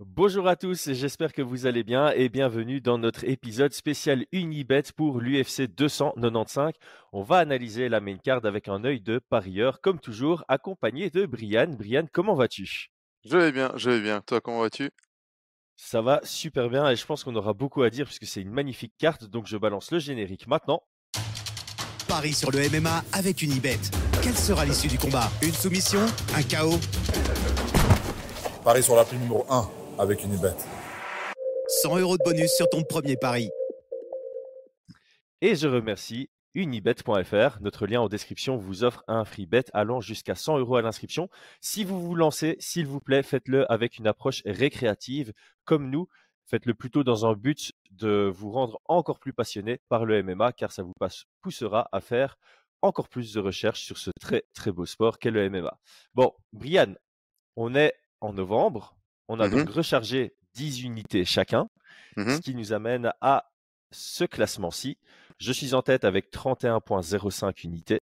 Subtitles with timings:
[0.00, 4.84] Bonjour à tous, j'espère que vous allez bien et bienvenue dans notre épisode spécial Unibet
[4.94, 6.72] pour l'UFC 295.
[7.12, 11.26] On va analyser la main card avec un œil de parieur, comme toujours, accompagné de
[11.26, 11.74] Brian.
[11.76, 12.92] Brian, comment vas-tu?
[13.24, 14.20] Je vais bien, je vais bien.
[14.20, 14.88] Toi, comment vas-tu?
[15.76, 18.52] Ça va super bien et je pense qu'on aura beaucoup à dire puisque c'est une
[18.52, 20.84] magnifique carte, donc je balance le générique maintenant.
[22.06, 23.80] Paris sur le MMA avec Unibet.
[24.22, 25.28] Quelle sera l'issue du combat?
[25.42, 26.06] Une soumission?
[26.36, 26.78] Un chaos?
[28.62, 30.56] Paris sur la prime numéro 1 avec Unibet.
[31.82, 33.50] 100 euros de bonus sur ton premier pari.
[35.40, 37.60] Et je remercie unibet.fr.
[37.60, 41.28] Notre lien en description vous offre un free bet allant jusqu'à 100 euros à l'inscription.
[41.60, 45.32] Si vous vous lancez, s'il vous plaît, faites-le avec une approche récréative
[45.64, 46.08] comme nous.
[46.46, 50.72] Faites-le plutôt dans un but de vous rendre encore plus passionné par le MMA car
[50.72, 50.94] ça vous
[51.42, 52.38] poussera à faire
[52.80, 55.78] encore plus de recherches sur ce très très beau sport qu'est le MMA.
[56.14, 56.94] Bon, Brian,
[57.56, 58.97] on est en novembre.
[59.28, 59.58] On a Mhm.
[59.64, 61.68] donc rechargé 10 unités chacun,
[62.16, 62.36] Mhm.
[62.36, 63.50] ce qui nous amène à
[63.90, 64.98] ce classement-ci.
[65.38, 68.00] Je suis en tête avec 31,05 unités.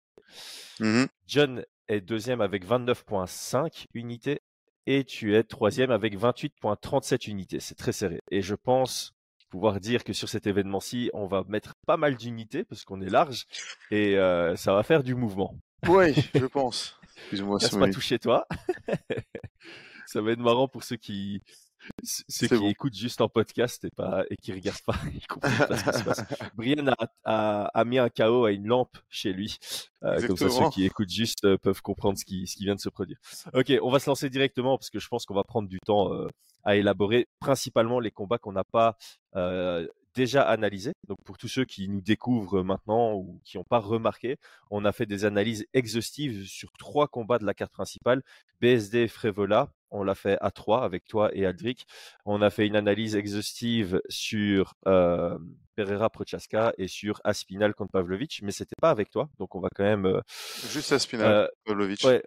[0.80, 1.06] Mhm.
[1.26, 4.40] John est deuxième avec 29,5 unités.
[4.86, 7.60] Et tu es troisième avec 28,37 unités.
[7.60, 8.18] C'est très serré.
[8.32, 9.12] Et je pense
[9.48, 13.08] pouvoir dire que sur cet événement-ci, on va mettre pas mal d'unités parce qu'on est
[13.10, 13.44] large
[13.92, 15.54] et euh, ça va faire du mouvement.
[15.86, 16.98] Oui, je pense.
[17.16, 18.46] Excuse-moi, c'est pas chez toi.
[20.12, 21.42] ça va être marrant pour ceux qui
[22.04, 22.68] ceux qui bon.
[22.68, 24.94] écoutent juste en podcast et pas et qui regardent pas.
[25.14, 26.24] Ils comprennent pas ce qui se passe.
[26.54, 29.58] Brian a, a- a mis un KO à une lampe chez lui.
[30.04, 32.74] Euh, comme ça, ceux qui écoutent juste euh, peuvent comprendre ce qui, ce qui vient
[32.76, 33.18] de se produire.
[33.54, 36.12] Ok, on va se lancer directement parce que je pense qu'on va prendre du temps
[36.14, 36.28] euh,
[36.62, 38.96] à élaborer principalement les combats qu'on n'a pas
[39.34, 40.92] euh, déjà analysés.
[41.08, 44.36] Donc pour tous ceux qui nous découvrent maintenant ou qui n'ont pas remarqué,
[44.70, 48.22] on a fait des analyses exhaustives sur trois combats de la carte principale.
[48.60, 51.86] BSD Frévola, on l'a fait à trois avec toi et Aldric.
[52.24, 55.36] On a fait une analyse exhaustive sur euh,
[55.74, 59.68] Pereira Prochaska et sur Aspinal contre Pavlovic, mais c'était pas avec toi, donc on va
[59.74, 60.06] quand même.
[60.06, 60.20] euh,
[60.70, 62.04] Juste à Spinal, euh, Pavlovic.
[62.04, 62.22] ouais,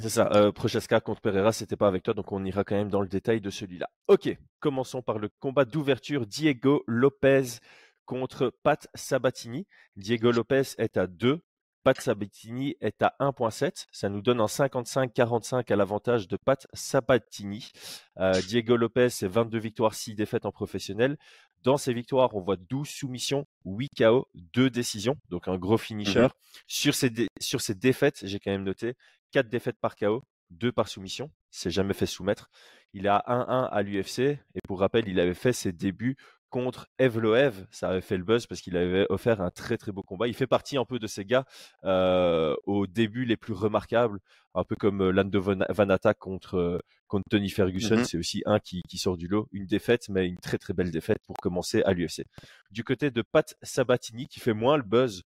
[0.00, 0.30] c'est ça.
[0.34, 3.08] Euh, Prochaska contre Pereira, c'était pas avec toi, donc on ira quand même dans le
[3.08, 3.88] détail de celui-là.
[4.08, 7.58] Ok, commençons par le combat d'ouverture Diego Lopez
[8.06, 9.66] contre Pat Sabatini.
[9.96, 11.40] Diego Lopez est à 2.
[11.82, 13.86] Pat Sabatini est à 1.7.
[13.90, 17.70] Ça nous donne un 55-45 à l'avantage de Pat Sabatini.
[18.18, 21.16] Euh, Diego Lopez, c'est 22 victoires, 6 défaites en professionnel.
[21.62, 26.28] Dans ces victoires, on voit 12 soumissions, 8 KO, 2 décisions, donc un gros finisher.
[26.66, 28.94] Sur ces, sur ces défaites, j'ai quand même noté
[29.32, 31.30] 4 défaites par KO, 2 par soumission.
[31.52, 32.50] Il s'est jamais fait soumettre.
[32.92, 34.18] Il a 1-1 à l'UFC.
[34.20, 36.16] Et pour rappel, il avait fait ses débuts
[36.48, 37.64] contre Evloev.
[37.70, 40.26] Ça avait fait le buzz parce qu'il avait offert un très très beau combat.
[40.26, 41.44] Il fait partie un peu de ces gars
[41.84, 44.18] euh, au début les plus remarquables,
[44.54, 47.98] un peu comme euh, Lando Van- Vanata contre, euh, contre Tony Ferguson.
[47.98, 48.04] Mhm.
[48.04, 49.46] C'est aussi un qui, qui sort du lot.
[49.52, 52.24] Une défaite, mais une très très belle défaite pour commencer à l'UFC.
[52.72, 55.22] Du côté de Pat Sabatini, qui fait moins le buzz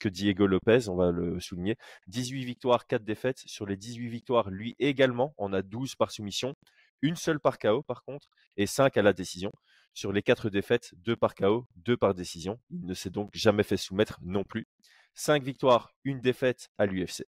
[0.00, 1.76] que Diego Lopez, on va le souligner.
[2.08, 3.42] 18 victoires, 4 défaites.
[3.46, 6.54] Sur les 18 victoires, lui également, on a 12 par soumission,
[7.02, 9.52] une seule par KO par contre, et 5 à la décision.
[9.92, 12.60] Sur les 4 défaites, 2 par KO, 2 par décision.
[12.70, 14.66] Il ne s'est donc jamais fait soumettre non plus.
[15.14, 17.24] 5 victoires, une défaite à l'UFC.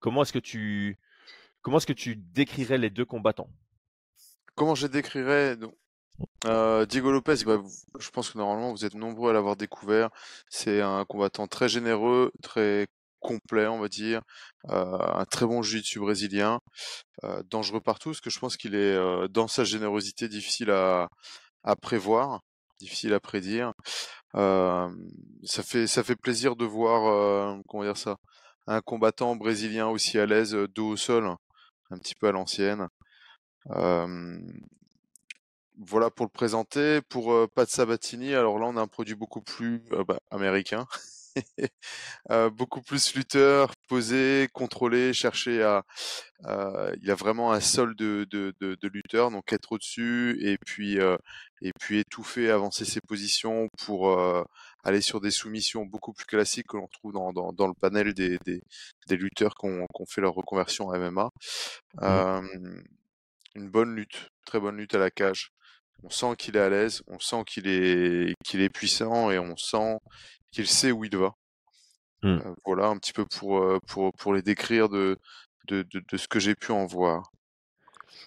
[0.00, 0.98] Comment est-ce que tu
[1.60, 3.50] comment est-ce que tu décrirais les deux combattants?
[4.54, 5.56] Comment je décrirais
[6.44, 7.60] euh, Diego Lopez, bah,
[7.98, 10.10] je pense que normalement vous êtes nombreux à l'avoir découvert.
[10.48, 12.86] C'est un combattant très généreux, très
[13.20, 14.22] complet, on va dire,
[14.70, 16.60] euh, un très bon jiu-jitsu brésilien,
[17.24, 21.08] euh, dangereux partout, parce que je pense qu'il est dans sa générosité difficile à,
[21.64, 22.40] à prévoir,
[22.80, 23.72] difficile à prédire.
[24.34, 28.16] Ça fait ça fait plaisir de voir comment dire ça,
[28.66, 31.36] un combattant brésilien aussi à l'aise dos au sol,
[31.90, 32.88] un petit peu à l'ancienne.
[35.78, 37.00] Voilà pour le présenter.
[37.08, 40.86] Pour euh, Pat Sabatini, alors là on a un produit beaucoup plus euh, bah, américain,
[42.30, 45.82] Euh, beaucoup plus lutteur, posé, contrôlé, chercher à.
[47.00, 50.98] il a vraiment un sol de, de, de, de lutteur, donc être au-dessus et puis
[51.62, 54.18] et puis étouffer, avancer ses positions pour
[54.84, 58.14] aller sur des soumissions beaucoup plus classiques que l'on trouve dans, dans, dans le panel
[58.14, 58.62] des, des,
[59.08, 61.30] des lutteurs qui ont, fait leur reconversion en MMA.
[63.54, 65.52] Une bonne lutte, très bonne lutte à la cage.
[66.04, 69.56] On sent qu'il est à l'aise, on sent qu'il est qu'il est puissant et on
[69.56, 69.98] sent
[70.50, 71.34] qu'il sait où il va.
[72.22, 72.38] Mm.
[72.38, 75.16] Euh, voilà un petit peu pour euh, pour pour les décrire de
[75.68, 77.30] de, de, de ce que j'ai pu en voir.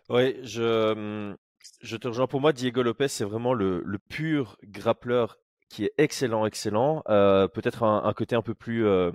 [0.10, 1.36] Oui, je, hum,
[1.81, 2.27] je te rejoins.
[2.27, 5.38] Pour moi, Diego Lopez, c'est vraiment le, le pur grappleur
[5.69, 7.04] qui est excellent, excellent.
[7.10, 9.12] Euh, Peut-être un, un côté un peu plus, euh,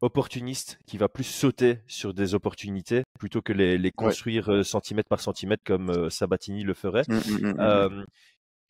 [0.00, 5.08] opportuniste qui va plus sauter sur des opportunités plutôt que les, les construire euh, centimètre
[5.08, 7.02] par centimètre comme euh, Sabatini le ferait.
[7.08, 8.04] Mmh, mmh, mmh, Euh,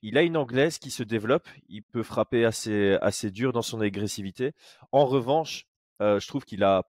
[0.02, 3.80] il a une anglaise qui se développe, il peut frapper assez, assez dur dans son
[3.80, 4.52] agressivité.
[4.92, 5.66] En revanche,
[6.00, 6.84] euh, je trouve qu'il a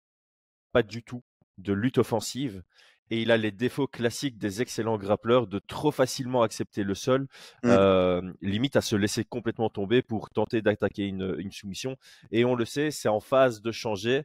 [0.73, 1.23] pas du tout
[1.59, 2.63] de lutte offensive
[3.11, 7.27] et il a les défauts classiques des excellents grappleurs de trop facilement accepter le sol,
[7.63, 7.69] Mm.
[7.71, 11.97] euh, limite à se laisser complètement tomber pour tenter d'attaquer une, une soumission.
[12.31, 14.25] Et on le sait, c'est en phase de changer.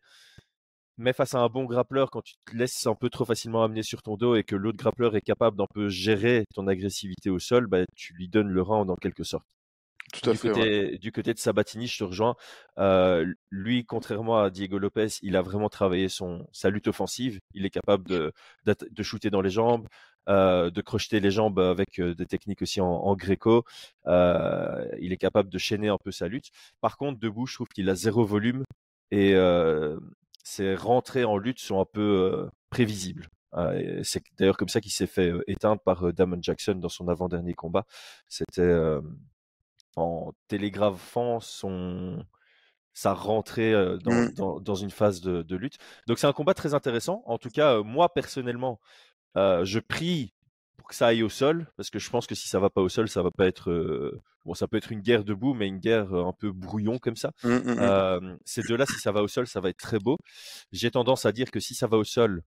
[0.97, 3.83] Mais face à un bon grappleur, quand tu te laisses un peu trop facilement amener
[3.83, 7.39] sur ton dos et que l'autre grappleur est capable d'un peu gérer ton agressivité au
[7.39, 9.45] sol, bah, tu lui donnes le round en quelque sorte.
[10.11, 10.50] Tout à Du fait.
[10.50, 10.53] ouais.
[10.53, 12.35] côté, du côté de Sabatini, je te rejoins.
[12.77, 17.39] Euh, lui, contrairement à Diego Lopez, il a vraiment travaillé son, sa lutte offensive.
[17.53, 18.33] Il est capable de,
[18.65, 19.88] de shooter dans les jambes,
[20.27, 23.63] euh, de crocheter les jambes avec des techniques aussi en, en gréco.
[24.07, 26.50] Euh, il est capable de chaîner un peu sa lutte.
[26.81, 28.63] Par contre, debout, je trouve qu'il a zéro volume
[29.11, 30.00] et euh,
[30.44, 32.01] ses rentrées en lutte sont un peu
[32.33, 33.27] euh, prévisibles.
[33.75, 37.56] Et c'est d'ailleurs comme ça qu'il s'est fait éteindre par Damon Jackson dans son avant-dernier
[37.56, 37.83] combat.
[38.27, 39.01] C'était euh,
[39.95, 42.24] en télégraphant son
[42.94, 45.77] sa rentrée euh, dans, dans, dans une phase de, de lutte.
[46.07, 47.24] Donc c'est un combat très intéressant.
[47.25, 48.80] En tout cas, moi personnellement,
[49.38, 50.33] euh, je prie
[50.77, 52.81] pour que ça aille au sol, parce que je pense que si ça va pas
[52.81, 55.68] au sol, ça va pas être euh, bon, ça peut être une guerre debout, mais
[55.68, 57.31] une guerre un peu brouillon comme ça.
[57.44, 57.80] Mm, mm, mm.
[57.80, 60.18] Euh, ces deux-là, si ça va au sol, ça va être très beau.
[60.71, 62.42] J'ai tendance à dire que si ça va au sol,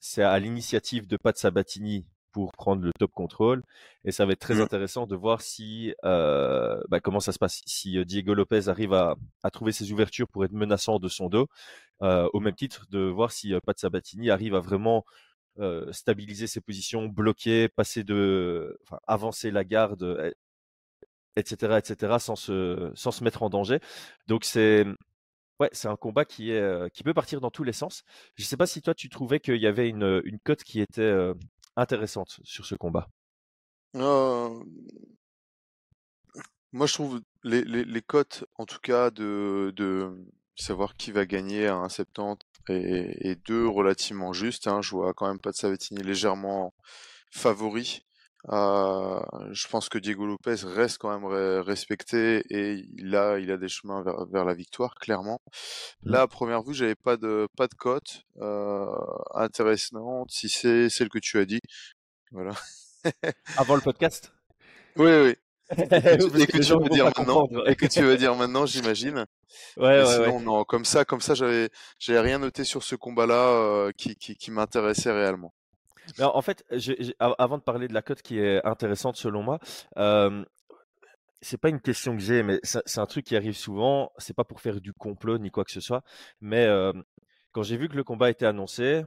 [0.00, 3.62] c'est à l'initiative de Pat Sabatini pour prendre le top control.
[4.04, 4.60] Et ça va être très Mm.
[4.60, 7.62] intéressant de voir si euh, bah, comment ça se passe.
[7.66, 11.28] Si euh, Diego Lopez arrive à, à trouver ses ouvertures pour être menaçant de son
[11.30, 11.46] dos,
[12.02, 15.04] euh, au même titre de voir si Pat Sabatini arrive à vraiment
[15.60, 20.34] euh, stabiliser ses positions, bloquer, passer de, enfin, avancer la garde,
[21.36, 23.78] etc., etc., sans se, sans se mettre en danger.
[24.26, 24.84] Donc c'est,
[25.60, 28.02] ouais, c'est un combat qui est, qui peut partir dans tous les sens.
[28.36, 31.14] Je sais pas si toi tu trouvais qu'il y avait une, une cote qui était
[31.76, 33.08] intéressante sur ce combat.
[33.96, 34.62] Euh,
[36.72, 40.16] Moi, je trouve les, les, les cotes, en tout cas, de, de
[40.56, 44.66] savoir qui va gagner à 1,70 et, et deux relativement justes.
[44.66, 44.82] Hein.
[44.82, 46.74] Je vois quand même pas de Sabatini légèrement
[47.32, 48.05] favori.
[48.50, 49.20] Euh,
[49.50, 53.56] je pense que Diego Lopez reste quand même re- respecté et il a, il a
[53.56, 55.40] des chemins vers, vers la victoire, clairement.
[56.02, 58.86] Là, à première vue, j'avais pas de, pas de cote euh,
[59.34, 61.60] intéressante, si c'est celle que tu as dit.
[62.30, 62.52] Voilà.
[63.56, 64.32] Avant le podcast?
[64.96, 65.34] Oui, oui.
[65.78, 69.26] Et que tu veux dire maintenant, et que tu veux dire maintenant, j'imagine.
[69.76, 70.42] Ouais, ouais, sinon, ouais.
[70.44, 74.36] non, comme ça, comme ça, j'avais, j'avais rien noté sur ce combat-là euh, qui, qui,
[74.36, 75.52] qui m'intéressait réellement.
[76.20, 76.64] En fait,
[77.18, 79.58] avant de parler de la cote qui est intéressante selon moi,
[79.98, 80.44] euh,
[81.42, 84.10] c'est pas une question que j'ai, mais c'est un truc qui arrive souvent.
[84.18, 86.02] C'est pas pour faire du complot ni quoi que ce soit,
[86.40, 86.92] mais euh,
[87.52, 89.04] quand j'ai vu que le combat était annoncé,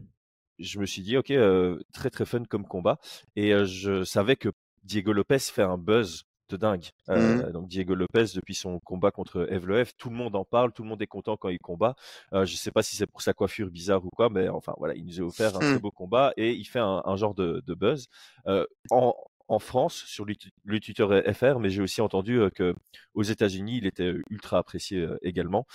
[0.60, 3.00] je me suis dit ok, euh, très très fun comme combat,
[3.36, 4.50] et je savais que
[4.84, 6.86] Diego Lopez fait un buzz de dingue.
[7.10, 10.84] Euh, donc Diego Lopez depuis son combat contre Evloev, tout le monde en parle, tout
[10.84, 11.96] le monde est content quand il combat.
[12.34, 14.96] Euh, je sais pas si c'est pour sa coiffure bizarre ou quoi, mais enfin voilà,
[14.96, 17.64] il nous a offert un très beau combat et il fait un, un genre de,
[17.66, 18.08] de buzz.
[18.48, 19.14] Euh, en,
[19.48, 22.76] en France, sur le, tu- le Twitter FR, mais j'ai aussi entendu que
[23.14, 25.66] aux États-Unis, il était ultra apprécié également.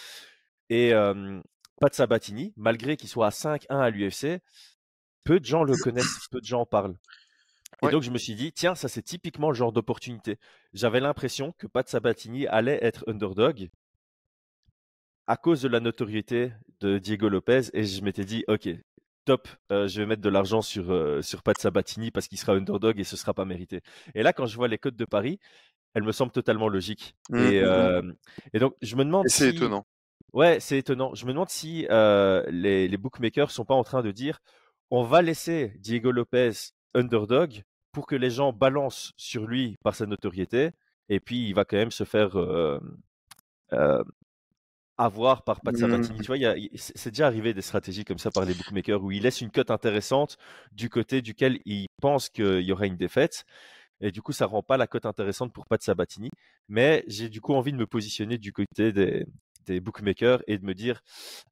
[0.70, 0.92] Et
[1.80, 4.40] Pat Sabatini, malgré qu'il soit à 5-1 à l'UFC,
[5.24, 6.96] peu de gens le connaissent, peu de gens en parlent.
[7.82, 7.92] Et Ouais.
[7.92, 10.38] donc je me suis dit, tiens, ça c'est typiquement le genre d'opportunité.
[10.72, 13.68] J'avais l'impression que Pat Sabatini allait être underdog
[15.26, 18.68] à cause de la notoriété de Diego Lopez et je m'étais dit, ok,
[19.24, 22.52] top, euh, je vais mettre de l'argent sur, euh, sur Pat Sabatini parce qu'il sera
[22.54, 23.80] underdog et ce sera pas mérité.
[24.14, 25.38] Et là, quand je vois les codes de Paris,
[25.94, 27.16] elles me semblent totalement logiques.
[27.30, 27.64] Mm, Et, mm, mm.
[27.64, 28.12] euh,
[28.54, 29.56] et donc je me demande Et c'est si...
[29.56, 29.86] étonnant.
[30.32, 31.14] Ouais, c'est étonnant.
[31.14, 34.40] Je me demande si euh, les, les bookmakers sont pas en train de dire
[34.90, 36.52] on va laisser Diego Lopez
[36.94, 40.70] underdog pour que les gens balancent sur lui par sa notoriété
[41.08, 42.80] et puis il va quand même se faire euh,
[43.72, 44.02] euh,
[44.96, 45.76] avoir par Pat.
[45.76, 46.20] Sabatini.
[46.20, 49.02] Tu vois, y a- c'est c'est déjà arrivé des stratégies comme ça par les bookmakers
[49.02, 50.36] où ils laissent une cote intéressante
[50.72, 53.44] du côté duquel ils pensent qu'il y aura une défaite.
[54.00, 56.30] Et du coup, ça rend pas la cote intéressante pour Pat Sabatini.
[56.68, 59.26] Mais j'ai du coup envie de me positionner du côté des,
[59.66, 61.00] des bookmakers et de me dire,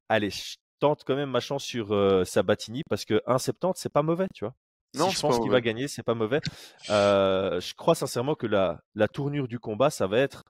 [0.08, 4.02] allez, je tente quand même ma chance sur euh, Sabatini parce que 1,70 c'est pas
[4.02, 4.54] mauvais, tu vois.
[4.94, 6.40] Non, si je pense qu'il va gagner, c'est pas mauvais.
[6.90, 10.44] Euh, je crois sincèrement que la, la tournure du combat, ça va être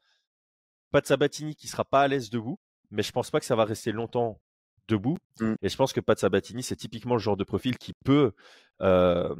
[0.90, 2.58] Pat Sabatini qui sera pas à l'aise debout,
[2.90, 4.40] mais je pense pas que ça va rester longtemps
[4.88, 5.16] debout.
[5.40, 5.54] Mm.
[5.62, 8.32] Et je pense que Pat Sabatini, c'est typiquement le genre de profil qui peut
[8.80, 9.34] euh,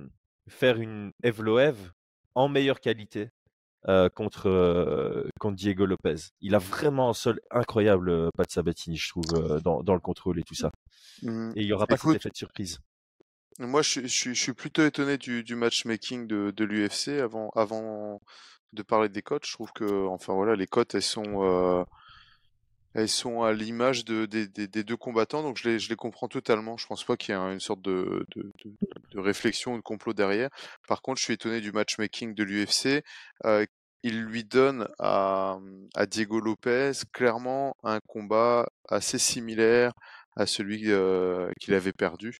[0.49, 1.93] faire une Evloev
[2.35, 3.31] en meilleure qualité
[3.89, 6.31] euh, contre, euh, contre Diego Lopez.
[6.41, 10.39] Il a vraiment un sol incroyable, Pat Sabatini, je trouve, euh, dans, dans le contrôle
[10.39, 10.71] et tout ça.
[11.23, 11.51] Mmh.
[11.57, 12.79] Et il n'y aura pas Écoute, cet effet de surprise.
[13.59, 18.21] Moi, je, suis- plutôt étonné du, matchmaking de, l'UFC avant,
[18.73, 19.47] de parler des cotes.
[19.47, 21.85] Je trouve que, enfin voilà, les cotes, elles sont, euh,
[22.95, 26.77] à l'image de, des, deux combattants, donc je les, comprends totalement.
[26.77, 28.27] Je pense pas qu'il y ait un- une sorte de,
[29.15, 30.49] réflexion ou de complot derrière.
[30.89, 33.03] Par contre, je suis étonné du matchmaking de l'UFC.
[33.45, 33.67] Euh,
[34.03, 35.59] il lui donne à
[36.09, 39.93] Diego Lopez clairement un combat assez similaire
[40.37, 40.91] à celui
[41.61, 42.39] qu'il avait perdu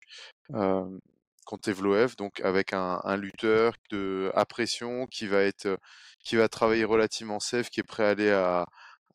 [1.45, 5.79] contre Evloev, donc avec un, un lutteur de, à pression qui va être,
[6.25, 8.67] qui va travailler relativement safe, qui est prêt à aller à,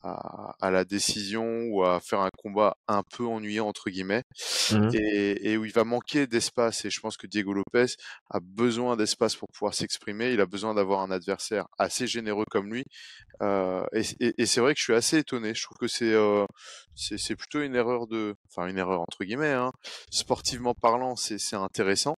[0.08, 4.24] à, à la décision ou à faire un combat un peu ennuyant entre guillemets
[4.72, 4.92] Mhm.
[4.94, 7.94] et, et où il va manquer d'espace et je pense que Diego Lopez
[8.30, 12.72] a besoin d'espace pour pouvoir s'exprimer il a besoin d'avoir un adversaire assez généreux comme
[12.74, 12.84] lui
[13.42, 16.14] euh, et, et- et c'est vrai que je suis assez étonné je trouve que c'est
[16.14, 16.46] euh,
[16.96, 19.72] c'est plutôt une erreur de enfin une erreur entre guillemets hein.
[20.12, 22.16] sportivement parlant c'est c'est intéressant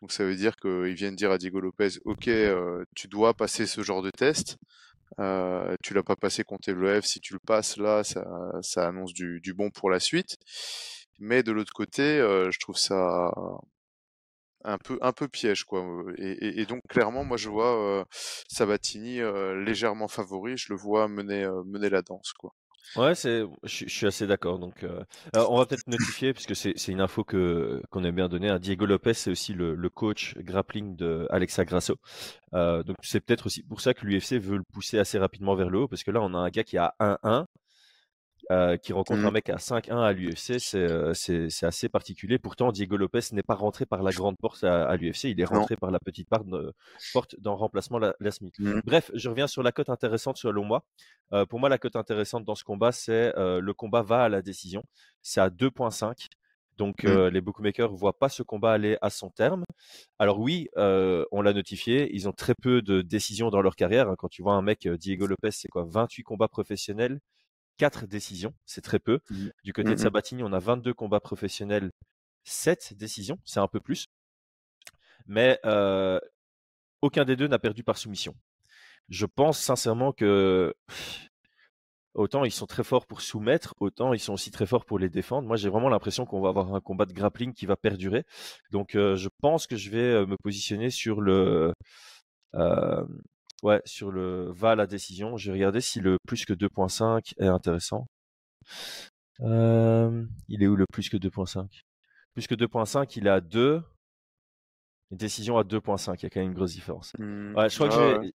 [0.00, 3.66] donc ça veut dire qu'ils viennent dire à Diego Lopez ok euh, tu dois passer
[3.66, 4.56] ce genre de test
[5.20, 8.24] euh, tu l'as pas passé contre Evloev, si tu le passes là, ça,
[8.62, 10.36] ça annonce du, du bon pour la suite.
[11.20, 13.30] Mais de l'autre côté, euh, je trouve ça
[14.64, 15.84] un peu un peu piège quoi.
[16.18, 18.04] et donc clairement, moi je vois euh,
[18.48, 22.52] Sabatini euh, légèrement favori, je le vois mener euh, mener la danse quoi.
[22.96, 24.58] Ouais, c'est, je, suis assez d'accord.
[24.58, 25.02] Donc, euh,
[25.34, 28.48] on va peut-être notifier, puisque c'est, c'est une info que qu'on aime bien donner.
[28.50, 28.58] hein.
[28.58, 31.96] Diego Lopez, c'est aussi le, le coach grappling de Alexa Grasso.
[32.54, 35.70] Euh, donc, c'est peut-être aussi pour ça que l'UFC veut le pousser assez rapidement vers
[35.70, 37.46] le haut, parce que là, on a un gars qui a 1-1,
[38.50, 40.58] euh, qui rencontre un mec à 5-1 à l'UFC.
[40.58, 42.38] C'est, euh, c'est, assez particulier.
[42.38, 45.24] Pourtant, Diego Lopez n'est pas rentré par la grande porte à, à l'UFC.
[45.30, 45.60] Il est Non.
[45.60, 46.72] rentré par la petite part de-
[47.12, 48.54] porte dans remplacement la, la Smith.
[48.58, 48.82] Mhm.
[48.84, 50.84] Bref, je reviens sur la cote intéressante selon moi.
[51.32, 54.28] Euh, pour moi, la cote intéressante dans ce combat, c'est euh, le combat va à
[54.28, 54.82] la décision.
[55.22, 56.26] C'est à 2.5.
[56.78, 57.08] Donc, Mm.
[57.08, 59.64] euh, les bookmakers ne voient pas ce combat aller à son terme.
[60.18, 64.08] Alors oui, euh, on l'a notifié, ils ont très peu de décisions dans leur carrière.
[64.08, 64.14] hein.
[64.18, 67.20] Quand tu vois un mec, Diego Lopez, c'est quoi 28 combats professionnels,
[67.78, 69.20] 4 décisions, c'est très peu.
[69.30, 69.52] Mhm.
[69.64, 69.98] Du côté de Mhm.
[69.98, 71.90] Sabatini, on a 22 combats professionnels,
[72.44, 74.06] 7 décisions, c'est un peu plus.
[75.26, 76.18] Mais euh,
[77.02, 78.34] aucun des deux n'a perdu par soumission.
[79.08, 80.74] Je pense sincèrement que
[82.14, 85.08] autant ils sont très forts pour soumettre, autant ils sont aussi très forts pour les
[85.08, 85.48] défendre.
[85.48, 88.24] Moi, j'ai vraiment l'impression qu'on va avoir un combat de grappling qui va perdurer.
[88.70, 91.72] Donc, euh, je pense que je vais euh, me positionner sur le,
[92.54, 93.04] euh,
[93.62, 95.36] ouais, sur le va à la décision.
[95.36, 98.06] Je vais regarder si le plus que 2.5 est intéressant.
[99.40, 101.66] Euh, il est où le plus que 2.5
[102.34, 103.82] Plus que 2.5, il est à 2.
[105.10, 107.12] Une décision à 2.5, il y a quand même une grosse différence.
[107.18, 107.54] Mhm.
[107.56, 108.32] Ouais, je crois que Ah je vais, ouais.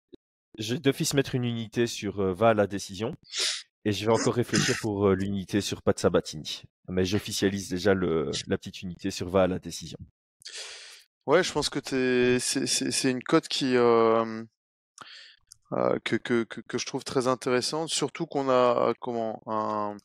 [0.57, 3.15] je vais d'office mettre une unité sur euh, va à la décision
[3.85, 6.63] et je vais encore réfléchir pour euh, l'unité sur Pat Sabatini.
[6.87, 9.97] Mais j'officialise déjà le, la petite unité sur va à la décision.
[11.25, 11.79] Ouais, je pense que
[12.39, 14.43] c'est, une cote qui, euh,
[16.03, 19.97] que, que, que, que je trouve très intéressante, surtout qu'on a comment un,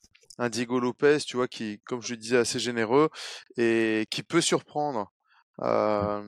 [0.48, 3.10] Diego Lopez, tu vois, qui, comme je le disais, assez généreux
[3.56, 5.12] et qui peut surprendre,
[5.62, 6.22] euh,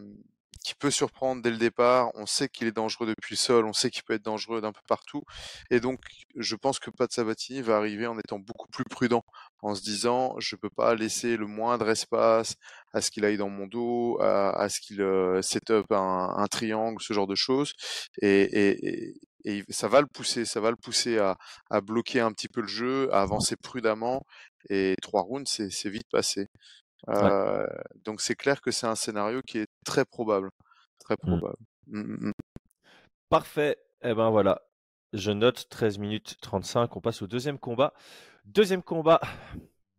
[0.64, 2.10] qui peut surprendre dès le départ.
[2.14, 4.72] On sait qu'il est dangereux depuis le sol, on sait qu'il peut être dangereux d'un
[4.72, 5.22] peu partout,
[5.70, 6.00] et donc
[6.36, 9.24] je pense que Pat Sabatini va arriver en étant beaucoup plus prudent,
[9.62, 12.56] en se disant, je peux pas laisser le moindre espace
[12.92, 17.00] à ce qu'il aille dans mon dos, à, ce qu'il euh, set up un, triangle,
[17.00, 17.74] ce genre de choses.
[18.22, 21.36] Et, et, ça va le pousser, ça va le pousser à,
[21.70, 24.22] à bloquer un petit peu le jeu, à avancer prudemment.
[24.68, 26.46] Et trois rounds, c'est vite passé.
[27.08, 27.66] Euh,
[28.04, 30.50] donc c'est clair que c'est un scénario qui est très probable,
[30.98, 31.56] très probable.
[31.86, 32.32] Mm, mm, mm.
[33.28, 33.76] Parfait.
[34.02, 34.60] Eh ben voilà.
[35.12, 36.96] Je note 13 minutes 35.
[36.96, 37.94] On passe au deuxième combat.
[38.44, 39.20] Deuxième combat.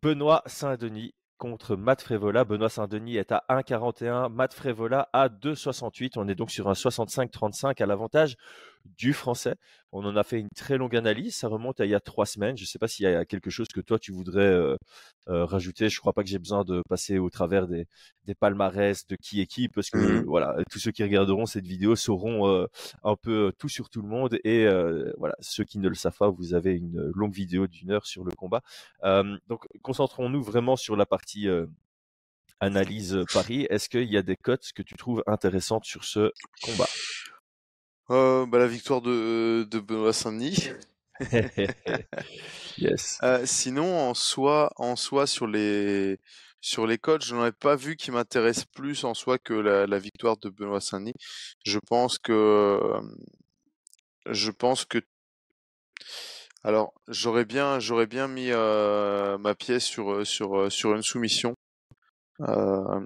[0.01, 2.43] Benoît Saint-Denis contre Matt Frévola.
[2.45, 4.29] Benoît Saint-Denis est à 1,41.
[4.29, 6.13] Matt Frévola à 2,68.
[6.17, 8.35] On est donc sur un 65-35 à l'avantage
[8.97, 9.55] du français.
[9.91, 11.35] On en a fait une très longue analyse.
[11.35, 12.57] Ça remonte à il y a trois semaines.
[12.57, 14.75] Je ne sais pas s'il y a quelque chose que toi tu voudrais euh,
[15.29, 15.89] euh, rajouter.
[15.89, 17.87] Je ne crois pas que j'ai besoin de passer au travers des,
[18.25, 20.25] des palmarès de qui est qui parce que Mhm.
[20.25, 22.67] voilà, tous ceux qui regarderont cette vidéo sauront euh,
[23.03, 24.65] un peu tout sur tout le monde et
[25.17, 28.23] voilà, ceux qui ne le savent pas, vous avez une longue vidéo d'une heure sur
[28.23, 28.61] le combat.
[29.47, 31.47] Donc concentrons-nous vraiment sur la partie
[32.59, 33.67] analyse Paris.
[33.69, 36.31] Est-ce qu'il y a des cotes que tu trouves intéressantes sur ce
[36.63, 36.87] combat?
[38.11, 40.69] Euh, bah, la victoire de, de Benoît Saint-Denis.
[42.77, 43.19] Yes.
[43.21, 46.17] Euh, sinon, en soi, en soi, sur les
[46.61, 49.85] sur les codes, je n'en ai pas vu qui m'intéresse plus en soi que la,
[49.85, 51.13] la victoire de Benoît Saint-Denis.
[51.65, 52.79] Je pense que
[54.25, 54.99] je pense que
[56.63, 61.55] alors j'aurais bien j'aurais bien mis euh, ma pièce sur sur sur une soumission.
[62.41, 63.01] Euh,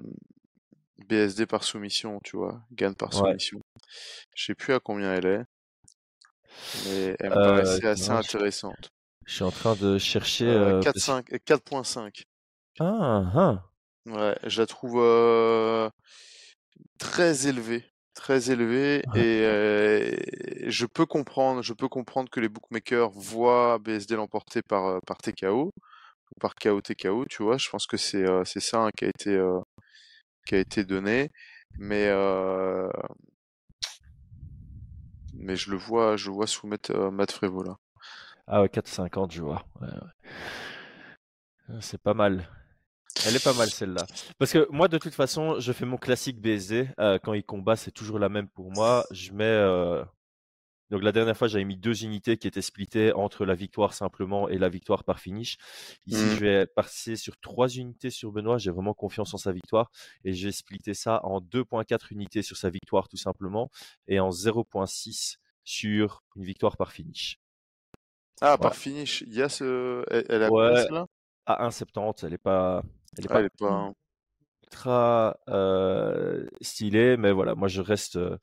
[1.08, 3.20] BSD par soumission, tu vois, gagne par Ouais.
[3.30, 3.60] soumission.
[4.34, 5.44] Je sais plus à combien elle est,
[6.86, 8.88] mais elle me Euh, paraissait assez non, intéressante.
[9.26, 10.46] Je suis en train de chercher.
[10.46, 12.22] Euh, euh, 4, parce- 5, 4.5.
[12.78, 13.62] Ah, ah.
[14.06, 15.90] Ouais, je la trouve euh,
[16.98, 17.84] très élevée,
[18.14, 19.20] très élevée, Ouais.
[19.20, 20.16] et euh,
[20.66, 25.18] je peux comprendre, je peux comprendre que les bookmakers voient BSD l'emporter par euh, par
[25.18, 27.58] TKO ou par KO TKO, tu vois.
[27.58, 29.60] Je pense que c'est euh, c'est ça hein, qui a été euh,
[30.46, 31.30] qui a été donné,
[31.78, 32.88] mais euh,
[35.34, 37.78] mais je le vois, je vois soumettre euh, Matt Frevola.
[38.46, 39.66] Ah ouais, 4,50, je vois.
[39.82, 40.00] Euh,
[41.80, 42.48] C'est pas mal.
[43.26, 44.06] Elle est pas mal celle-là.
[44.38, 46.88] Parce que moi, de toute façon, je fais mon classique BSD.
[47.00, 49.04] euh, quand il combat, c'est toujours la même pour moi.
[49.10, 49.44] Je mets.
[50.90, 54.48] Donc la dernière fois, j'avais mis deux unités qui étaient splittées entre la victoire simplement
[54.48, 55.56] et la victoire par finish.
[56.06, 56.38] Ici, Mhm.
[56.38, 58.58] je vais passer sur trois unités sur Benoît.
[58.58, 59.90] J'ai vraiment confiance en sa victoire.
[60.24, 63.70] Et je vais splitter ça en 2.4 unités sur sa victoire tout simplement.
[64.06, 67.38] Et en 0.6 sur une victoire par finish.
[68.40, 70.74] Ah, par finish, il y a ce, elle, elle a Ouais.
[70.74, 71.06] celle-là?
[71.46, 72.82] À 1,70, elle est pas,
[73.18, 73.92] elle est Ah, pas elle est pas.
[74.64, 78.38] ultra euh, stylée, mais voilà, moi je reste, euh,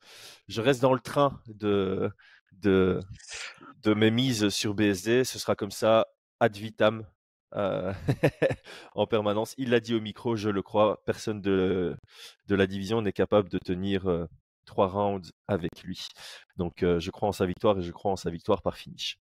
[0.48, 2.10] je reste dans le train de,
[2.64, 3.00] de,
[3.86, 5.24] mes mises sur BSD.
[5.24, 6.06] Ce sera comme ça
[6.40, 7.06] ad vitam
[7.54, 7.92] euh,
[8.94, 9.54] en permanence.
[9.58, 11.02] Il l'a dit au micro, je le crois.
[11.06, 11.96] Personne de,
[12.48, 14.26] la division n'est capable de tenir euh,
[14.64, 16.08] trois rounds avec lui.
[16.56, 19.18] Donc euh, je crois en sa victoire et je crois en sa victoire par finish.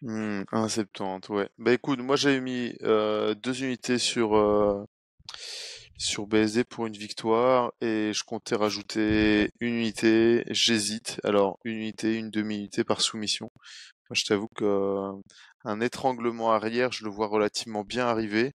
[0.00, 1.48] Hmm, 1,70, ouais.
[1.58, 4.34] Bah écoute, moi j'avais mis deux unités sur,
[6.02, 10.44] sur BSD pour une victoire et je comptais rajouter une unité.
[10.50, 11.20] J'hésite.
[11.24, 13.50] Alors, une unité, une demi-unité par soumission.
[14.10, 15.12] Je t'avoue que euh,
[15.64, 18.52] un étranglement arrière, je le vois relativement bien arriver.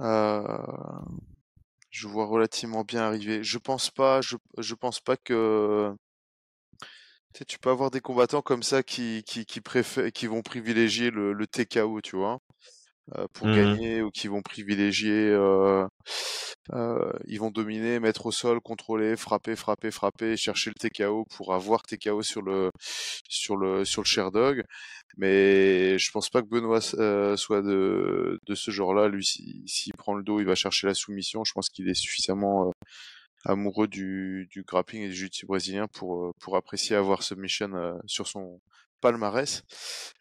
[0.00, 0.42] Euh,
[1.90, 3.42] je vois relativement bien arriver.
[3.44, 5.94] Je pense pas, je, pense pas que
[7.34, 12.00] Tu tu peux avoir des combattants comme ça qui, qui, vont privilégier le, le TKO,
[12.00, 12.40] tu vois,
[13.32, 13.50] pour Mhm.
[13.50, 15.86] gagner, ou qui vont privilégier, euh,
[16.72, 21.54] euh, ils vont dominer, mettre au sol, contrôler, frapper, frapper, frapper, chercher le TKO pour
[21.54, 22.70] avoir TKO sur le
[23.28, 24.62] sur le sur le Sherdog.
[25.16, 29.08] Mais je pense pas que Benoît euh, soit de de ce genre-là.
[29.08, 31.44] Lui, s'il prend le dos, il va chercher la soumission.
[31.44, 32.72] Je pense qu'il est suffisamment euh,
[33.44, 37.94] amoureux du, du grappling et du jiu-jitsu brésilien pour, euh, pour apprécier avoir submission euh,
[38.06, 38.60] sur son
[39.00, 39.62] palmarès.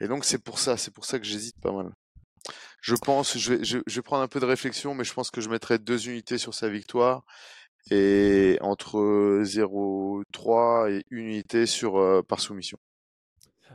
[0.02, 1.92] Et donc c'est pour ça, c'est pour ça que j'hésite pas mal.
[2.82, 5.30] Je pense, je vais, je, je vais prendre un peu de réflexion, mais je pense
[5.32, 7.24] que je mettrai deux unités sur sa victoire
[7.92, 12.80] et entre 0,3 et une unité sur euh, par soumission.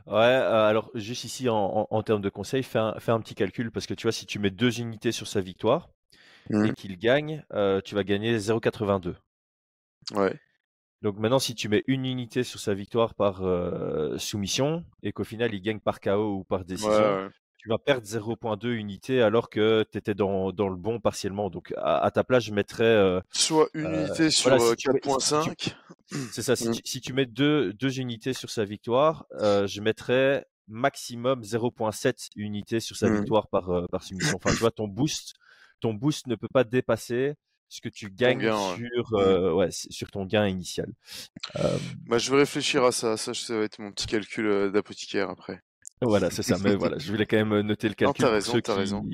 [0.07, 3.21] Ouais, euh, alors juste ici en, en, en termes de conseils, fais un, fais un
[3.21, 5.91] petit calcul parce que tu vois, si tu mets deux unités sur sa victoire
[6.62, 6.75] et Mhm.
[6.75, 9.17] qu'il gagne, euh, tu vas gagner 0,82.
[10.15, 10.41] Ouais.
[11.03, 15.25] Donc maintenant, si tu mets une unité sur sa victoire par euh, soumission et qu'au
[15.25, 17.29] final il gagne par KO ou par Ouais, décision, ouais.
[17.62, 21.48] Tu vas perdre 0,2 unités alors que tu étais dans, dans le bon partiellement.
[21.48, 22.83] Donc à, à ta place, je mettrais.
[22.85, 25.75] euh, Soit une euh, unité sur voilà, euh, si 4.5.
[26.33, 26.72] c'est ça, si, Mm.
[26.75, 32.31] tu, si tu mets deux, deux unités sur sa victoire, euh, je mettrais maximum 0,7
[32.37, 33.20] unités sur sa Mm.
[33.20, 34.37] victoire par, par soumission.
[34.37, 35.35] Enfin, tu vois, ton boost,
[35.81, 37.35] ton boost ne peut pas dépasser
[37.68, 38.77] ce que tu gagnes gain, ouais.
[38.77, 40.92] sur, euh, ouais, c- sur ton gain initial.
[41.57, 43.16] Euh, Bah, je vais réfléchir à ça.
[43.16, 45.62] Ça, ça va être mon petit calcul d'apothicaire après.
[46.07, 46.57] Voilà, c'est ça.
[46.62, 48.79] Mais voilà, je voulais quand même noter le Non, calcul pour raison, ceux t'as qui,
[48.81, 49.05] raison.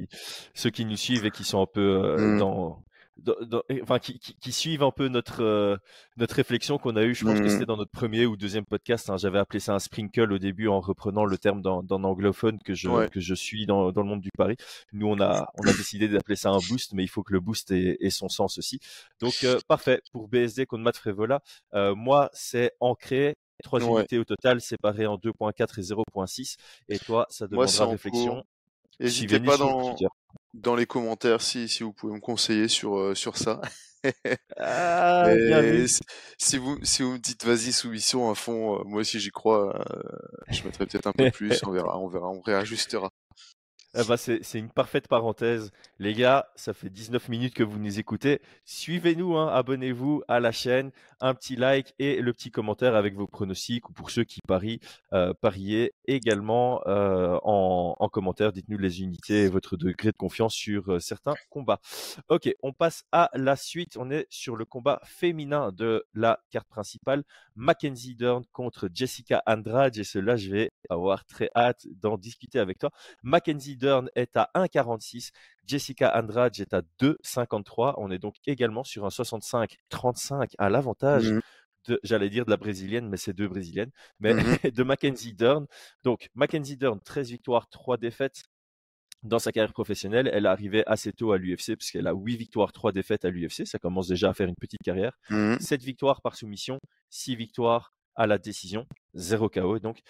[0.55, 2.39] ceux qui nous suivent et qui sont un peu euh, Mm.
[2.39, 2.85] dans,
[3.19, 5.77] dans- dans- enfin, qui, qui- qui suivent un peu notre, euh,
[6.19, 7.17] notre réflexion qu'on a eue.
[7.17, 7.49] Je pense que Mm.
[7.49, 9.11] c'était dans notre premier ou deuxième podcast.
[9.11, 9.17] hein.
[9.17, 12.75] J'avais appelé ça un sprinkle au début en reprenant le terme d'un d'un anglophone que
[12.75, 13.09] je, Ouais.
[13.09, 14.55] que je suis dans, dans le monde du pari.
[14.93, 17.41] Nous, on a, on a décidé d'appeler ça un boost, mais il faut que le
[17.41, 18.79] boost ait, ait son sens aussi.
[19.21, 20.01] Donc, euh, parfait.
[20.13, 21.41] Pour BSD contre Matt Frevola,
[21.75, 23.37] euh, moi, c'est ancré.
[23.63, 24.01] Trois Ouais.
[24.01, 26.57] unités au total séparées en 2.4 et 0.6.
[26.89, 28.45] Et toi, ça Moi, demandera en réflexion.
[29.01, 29.97] N'hésitez pas dans,
[30.55, 33.61] dans les commentaires si, si vous pouvez me conseiller sur, euh, sur ça.
[34.57, 35.89] Ah, bien Et vu.
[35.89, 36.01] si,
[36.39, 39.77] si vous, si vous me dites vas-y soumission à fond, euh, moi aussi j'y crois,
[39.91, 40.03] euh,
[40.51, 43.11] je mettrai peut-être un peu plus, on verra, on verra, on réajustera.
[43.95, 45.73] Ben, c'est une parfaite parenthèse.
[45.99, 48.43] Les gars, ça fait 19 minutes que vous nous écoutez.
[48.67, 53.27] Suivez-nous, hein, abonnez-vous à la chaîne, un petit like et le petit commentaire avec vos
[53.27, 54.79] pronostics ou pour ceux qui parient,
[55.15, 58.53] euh, pariez également euh, en, en commentaire.
[58.53, 61.81] Dites-nous les unités et votre degré de confiance sur euh, certains combats.
[62.29, 63.97] Ok, on passe à la suite.
[63.97, 67.25] On est sur le combat féminin de la carte principale.
[67.57, 69.97] Mackenzie Dern contre Jessica Andrade.
[69.97, 72.91] Et cela, je vais avoir très hâte d'en discuter avec toi.
[73.23, 75.31] Mackenzie Dern est à 1,46.
[75.67, 77.95] Jessica Andrade est à 2,53.
[77.99, 81.25] On est donc également sur un 65-35 à l'avantage.
[81.87, 84.41] De- J'allais dire de la brésilienne, mais c'est deux brésiliennes, mais Mhm.
[84.75, 85.67] de Mackenzie Dern.
[86.05, 88.43] Donc, Mackenzie Dern, 13 victoires, 3 défaites
[89.23, 90.29] dans sa carrière professionnelle.
[90.33, 93.65] Elle est arrivée assez tôt à l'UFC, puisqu'elle a 8 victoires, 3 défaites à l'UFC.
[93.65, 95.19] Ça commence déjà à faire une petite carrière.
[95.31, 95.59] Mhm.
[95.61, 96.79] 7 victoires par soumission,
[97.11, 100.01] 6 victoires à la décision, 0 KO donc.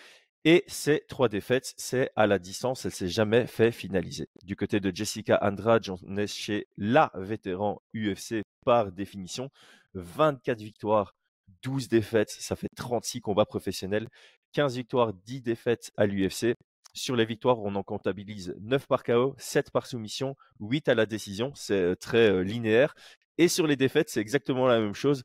[0.45, 4.29] Et ces trois défaites, c'est à la distance, elle s'est jamais fait finaliser.
[4.45, 9.51] Du côté de Jessica Andrade, on est chez la vétéran UFC par définition.
[9.95, 11.15] 24 victoires,
[11.63, 14.09] 12 défaites, ça fait 36 combats professionnels,
[14.53, 16.55] 15 victoires, 10 défaites à l'UFC.
[16.95, 21.07] Sur les victoires, on en comptabilise 9 par KO, 7 par soumission, 8 à la
[21.07, 22.95] décision, c'est euh, très euh, linéaire.
[23.39, 25.23] Et sur les défaites, c'est exactement la même chose.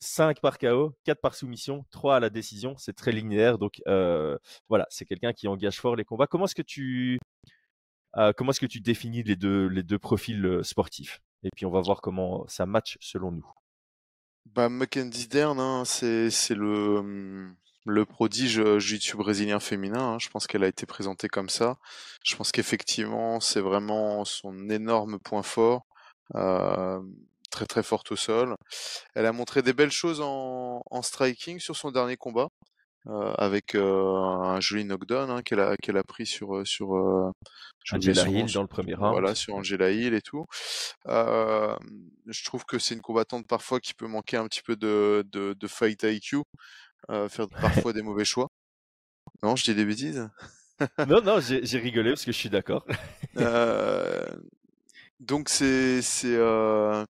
[0.00, 2.76] 5 par KO, 4 par soumission, 3 à la décision.
[2.78, 3.58] C'est très linéaire.
[3.58, 6.26] Donc euh, voilà, c'est quelqu'un qui engage fort les combats.
[6.26, 7.18] Comment est-ce que tu
[8.16, 11.20] euh, comment est-ce que tu définis les deux les deux profils sportifs?
[11.44, 13.46] Et puis on va voir comment ça match selon nous.
[14.46, 17.56] Bah, Mackenzie Dern, hein, c'est le, hum,
[17.86, 20.14] le prodige jiu-jitsu brésilien féminin.
[20.14, 20.18] hein.
[20.18, 21.76] Je pense qu'elle a été présentée comme ça.
[22.24, 25.86] Je pense qu'effectivement, c'est vraiment son énorme point fort.
[26.34, 27.00] euh,
[27.50, 28.54] très très forte au sol.
[29.14, 32.48] Elle a montré des belles choses en, en striking sur son dernier combat.
[33.08, 36.94] euh, avec euh, un joli knockdown hein, qu'elle a qu'elle a pris sur euh, sur
[36.96, 37.30] euh,
[37.92, 39.12] Angela Hill dans le premier round.
[39.12, 40.44] voilà sur Angela Hill et tout.
[41.06, 45.54] Je trouve que c'est une combattante parfois qui peut manquer un petit peu de de,
[45.54, 46.42] de fight IQ,
[47.28, 48.48] faire parfois des mauvais choix.
[49.42, 50.28] Non, je dis des bêtises?
[51.06, 52.84] non, non, j'ai j'ai rigolé parce que je suis d'accord.
[53.38, 54.26] Euh,
[55.20, 57.04] donc c'est c'est euh,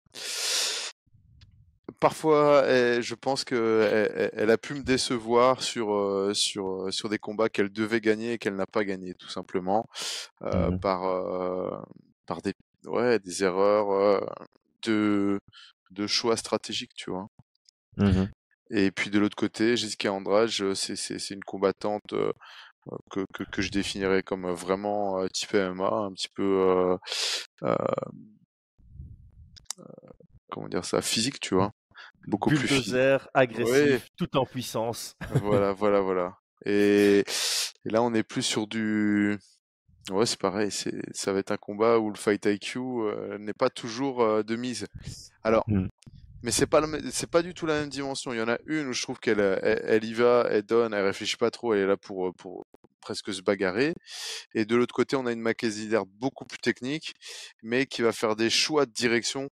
[2.01, 6.87] parfois eh, je pense que elle, elle- elle a pu me décevoir sur euh, sur
[6.89, 9.87] euh, sur des combats qu'elle devait gagner et qu'elle n'a pas gagné tout simplement
[10.43, 10.79] euh, Mhm.
[10.81, 11.71] par euh,
[12.27, 12.55] par des
[12.87, 14.23] ouais des erreurs
[14.85, 15.39] de
[15.93, 17.29] de choix stratégiques tu vois?
[17.97, 18.33] Mhm.
[18.71, 22.13] Et puis de l'autre côté, Jessica Andrade, c'est c'est c'est une combattante
[23.11, 26.97] que, que que je définirais comme euh, vraiment euh, type MMA, un petit peu euh,
[27.63, 27.77] euh,
[30.51, 31.73] comment dire ça, physique, tu vois,
[32.27, 32.69] beaucoup plus.
[32.69, 35.17] Bulldozer, agressif, tout en puissance.
[35.31, 36.39] Voilà, voilà, voilà.
[36.65, 37.25] Et,
[37.85, 39.39] et là, on est plus sur du.
[40.11, 40.71] Ouais, c'est pareil.
[40.71, 44.43] C'est, ça va être un combat où le fight IQ euh, n'est pas toujours euh,
[44.43, 44.87] de mise.
[45.43, 45.87] Alors, Mm.
[46.45, 46.81] Mais c'est pas,
[47.11, 48.33] c'est pas du tout la même dimension.
[48.33, 50.63] Il y en a une où je trouve qu'elle, euh, elle, elle y va, elle
[50.63, 52.67] donne, elle réfléchit pas trop, elle est là pour, euh, pour
[53.01, 53.95] presque se bagarrer.
[54.55, 57.15] Et de l'autre côté, on a une Mackenzie beaucoup plus technique,
[57.63, 59.49] mais qui va faire des choix de direction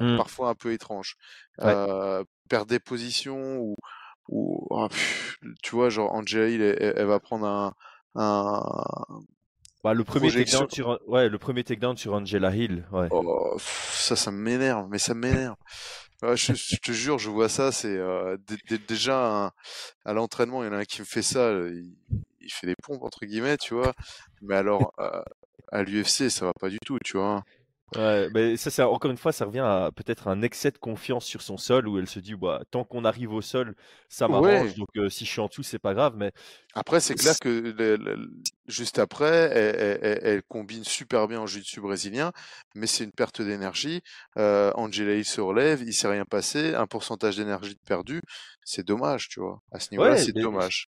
[0.00, 0.16] euh, Mm.
[0.16, 1.16] parfois un peu étranges.
[1.58, 1.66] Ouais.
[1.66, 3.76] Euh, perdre des positions ou,
[4.28, 4.88] ou oh,
[5.62, 7.74] tu vois, genre Angela Hill, elle, va prendre un,
[8.14, 8.62] un
[9.82, 13.08] Bah, le premier takedown sur ouais, le premier takedown sur Angela Hill, ouais.
[13.10, 15.56] Oh, ça, ça m'énerve, mais ça m'énerve.
[16.34, 19.52] Je, te jure, je vois ça, c'est euh, dé- dé- déjà
[20.04, 21.94] à l'entraînement, il y en a un qui me fait ça, il,
[22.40, 23.94] il fait des pompes entre guillemets, tu vois.
[24.42, 25.22] Mais alors euh,
[25.72, 27.42] à l'UFC, ça va pas du tout, tu vois.
[27.96, 31.24] Ouais, mais ça, c'est encore une fois, ça revient à peut-être un excès de confiance
[31.24, 33.76] sur son sol où elle se dit, bah, tant qu'on arrive au sol,
[34.08, 34.74] ça m'arrange.
[34.74, 34.74] Ouais.
[34.74, 36.14] Donc, euh, si je suis en dessous, c'est pas grave.
[36.16, 36.32] Mais
[36.74, 38.30] Après, c'est clair que le- le-
[38.66, 42.32] juste après, elle, elle- elle- combine super bien en jiu-jitsu brésilien,
[42.74, 44.02] mais c'est une perte d'énergie.
[44.38, 48.20] Euh, Angela Hill se relève, il s'est rien passé, un pourcentage d'énergie perdu,
[48.64, 49.62] c'est dommage, tu vois.
[49.70, 50.88] À ce niveau-là, ouais, c'est dommage.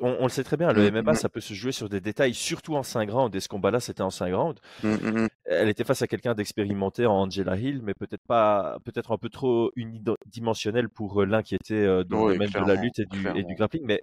[0.00, 1.88] On, on le sait très bien, le Mm, MMA, mm, ça peut se jouer sur
[1.88, 3.36] des détails, surtout en 5 rounds.
[3.36, 4.60] Et ce combat-là, c'était en 5 rounds.
[4.82, 5.28] mm, mm, mm.
[5.44, 9.28] Elle était face à quelqu'un d'expérimenté en Angela Hill, mais peut-être pas, peut-être un peu
[9.28, 13.42] trop unidimensionnel pour euh, l'inquiéter euh, dans le domaine de la lutte et du, et
[13.44, 13.82] du grappling.
[13.84, 14.02] Mais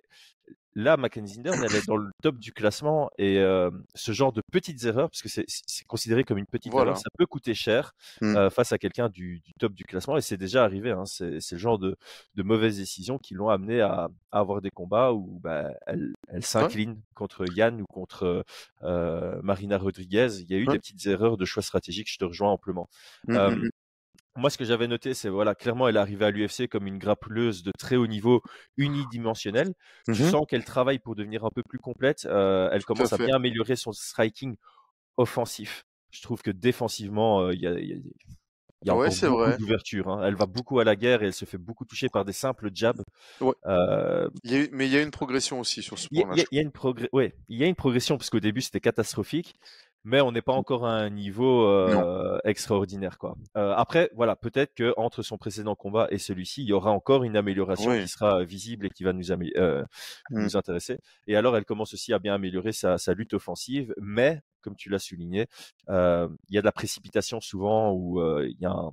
[0.76, 4.42] là, Mackenzie Dern, elle est dans le top du classement et euh, ce genre de
[4.52, 5.46] petites erreurs, parce que c'est
[5.88, 6.92] considéré comme une petite Voilà.
[6.92, 8.36] erreur, ça peut coûter cher Mm.
[8.36, 10.92] euh, face à quelqu'un du, du top du classement et c'est déjà arrivé.
[10.92, 11.96] Hein, c'est le genre de,
[12.36, 16.44] de mauvaises décisions qui l'ont amené à, à avoir des combats où bah, elle, elle
[16.46, 18.44] s'incline contre Yann ou contre
[18.84, 20.28] euh, Marina Rodriguez.
[20.42, 20.74] Il y a eu Ouais.
[20.74, 22.12] des petites erreurs de choix stratégiques.
[22.12, 22.90] Je te rejoins amplement.
[23.28, 23.70] Mm, Euh, mm, mm.
[24.36, 26.98] Moi, ce que j'avais noté, c'est voilà, clairement, elle est arrivée à l'UFC comme une
[26.98, 28.42] grappleuse de très haut niveau,
[28.78, 29.74] unidimensionnelle.
[30.06, 30.30] Tu Mhm.
[30.30, 32.26] sens qu'elle travaille pour devenir un peu plus complète.
[32.26, 34.56] Euh, elle à commence à bien améliorer son striking
[35.18, 35.86] offensif.
[36.12, 37.88] Je trouve que défensivement, il y a, il
[38.84, 40.10] y a Ouais, encore c'est beaucoup d'ouverture.
[40.10, 40.22] hein.
[40.28, 42.70] Elle va beaucoup à la guerre et elle se fait beaucoup toucher par des simples
[42.74, 43.02] jabs.
[43.42, 43.54] Ouais.
[43.66, 46.34] Euh, y a mais il y a une progression aussi sur ce point-là.
[46.34, 48.62] il y a- je une progr- ouais, il y a une progression parce qu'au début
[48.62, 49.56] c'était catastrophique,
[50.06, 53.36] mais on n'est pas encore à un niveau euh, extraordinaire quoi.
[53.58, 57.24] Euh, après voilà, peut-être que entre son précédent combat et celui-ci, il y aura encore
[57.26, 58.04] une amélioration Oui.
[58.04, 59.84] qui sera visible et qui va nous, euh,
[60.30, 60.44] Mm.
[60.44, 61.00] nous intéresser.
[61.28, 64.90] Et alors elle commence aussi à bien améliorer sa, sa lutte offensive, mais comme tu
[64.90, 65.48] l'as souligné,
[65.90, 68.92] euh, il y a de la précipitation souvent où euh, il y a un,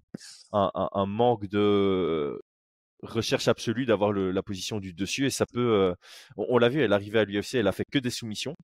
[0.75, 2.41] un- un- manque de
[3.03, 5.95] recherche absolue d'avoir la position du dessus et ça peut euh,
[6.37, 8.55] on, on l'a vu elle arrivait à l'UFC elle a fait que des soumissions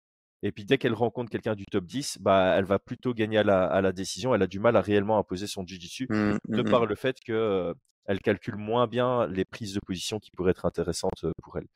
[0.43, 3.45] et puis dès qu'elle rencontre quelqu'un du top 10 bah elle va plutôt gagner à
[3.45, 4.35] la, à la décision.
[4.35, 7.17] Elle a du mal à réellement imposer son jiu-jitsu Mm, de mm, par le fait
[7.25, 7.75] que euh,
[8.07, 11.67] elle calcule moins bien les prises de position qui pourraient être intéressantes pour elle.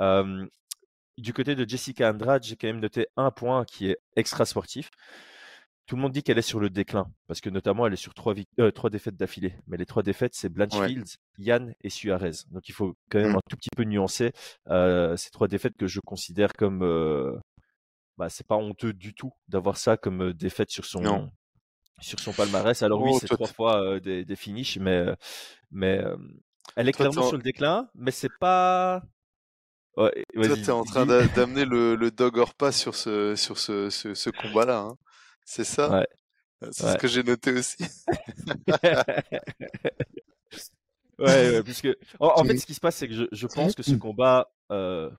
[0.00, 0.46] Euh,
[1.18, 4.90] du côté de Jessica Andrade j'ai quand même noté un point qui est extra sportif.
[5.86, 8.12] Tout le monde dit qu'elle est sur le déclin, parce que notamment elle est sur
[8.12, 9.54] trois, euh, trois défaites d'affilée.
[9.68, 11.06] Mais les trois défaites, c'est Blanchfield,
[11.38, 12.32] Yann et Suarez.
[12.50, 14.32] Donc il faut quand même un tout petit peu nuancer
[14.68, 16.82] ces trois défaites que je considère comme...
[18.16, 21.30] Bah, c'est pas honteux du tout d'avoir ça comme défaite sur son, Non.
[22.00, 22.82] sur son palmarès.
[22.82, 25.06] Alors oui, Oh, c'est trois fois euh, des, des finishes, mais,
[25.70, 26.16] mais euh,
[26.76, 29.02] elle est Toi, clairement en- sur le déclin, mais c'est pas...
[29.96, 33.90] Ouais, Toi, t'es en train d'amener le, le dog hors pas sur ce, sur ce,
[33.90, 34.80] ce, ce combat-là.
[34.80, 34.98] hein.
[35.44, 35.90] C'est ça?
[35.90, 36.06] Ouais,
[36.70, 36.92] C'est ouais.
[36.92, 37.76] ce que j'ai noté aussi.
[41.18, 41.88] Ouais, ouais, puisque
[42.20, 44.50] en, en fait, ce qui se passe, c'est que je, je pense que ce combat
[44.70, 45.10] euh,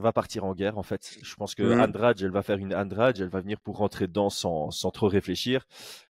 [0.00, 0.76] va partir en guerre.
[0.76, 1.80] En fait, je pense que Mhm.
[1.80, 5.06] Andrade, elle va faire une Andrade, elle va venir pour rentrer dedans sans, sans trop
[5.08, 5.66] réfléchir.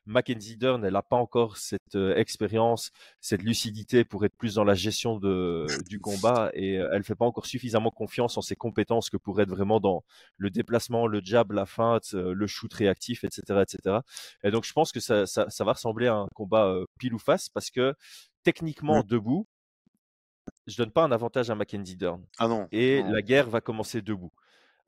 [0.06, 4.64] Mackenzie Dern, elle n'a pas encore cette euh, expérience, cette lucidité pour être plus dans
[4.64, 8.56] la gestion de, du combat et euh, elle fait pas encore suffisamment confiance en ses
[8.56, 10.02] compétences que pour être vraiment dans
[10.38, 13.98] le déplacement, le jab, la feinte, euh, le shoot réactif, etc., etc.
[14.42, 17.14] Et donc, je pense que ça, ça, ça va ressembler à un combat euh, pile
[17.14, 17.94] ou face parce que
[18.42, 19.46] techniquement debout,
[20.66, 22.22] je donne pas un avantage à Mackenzie Dern.
[22.38, 22.66] Ah non.
[22.72, 23.12] Et non.
[23.12, 24.32] la guerre va commencer debout.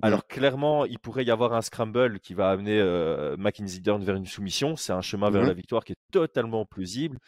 [0.03, 4.17] Alors clairement, il pourrait y avoir un scramble qui va amener euh, Mackenzie Dern vers
[4.17, 4.77] une soumission.
[4.77, 5.49] C'est un chemin vers Mhm.
[5.49, 7.19] la victoire qui est totalement plausible.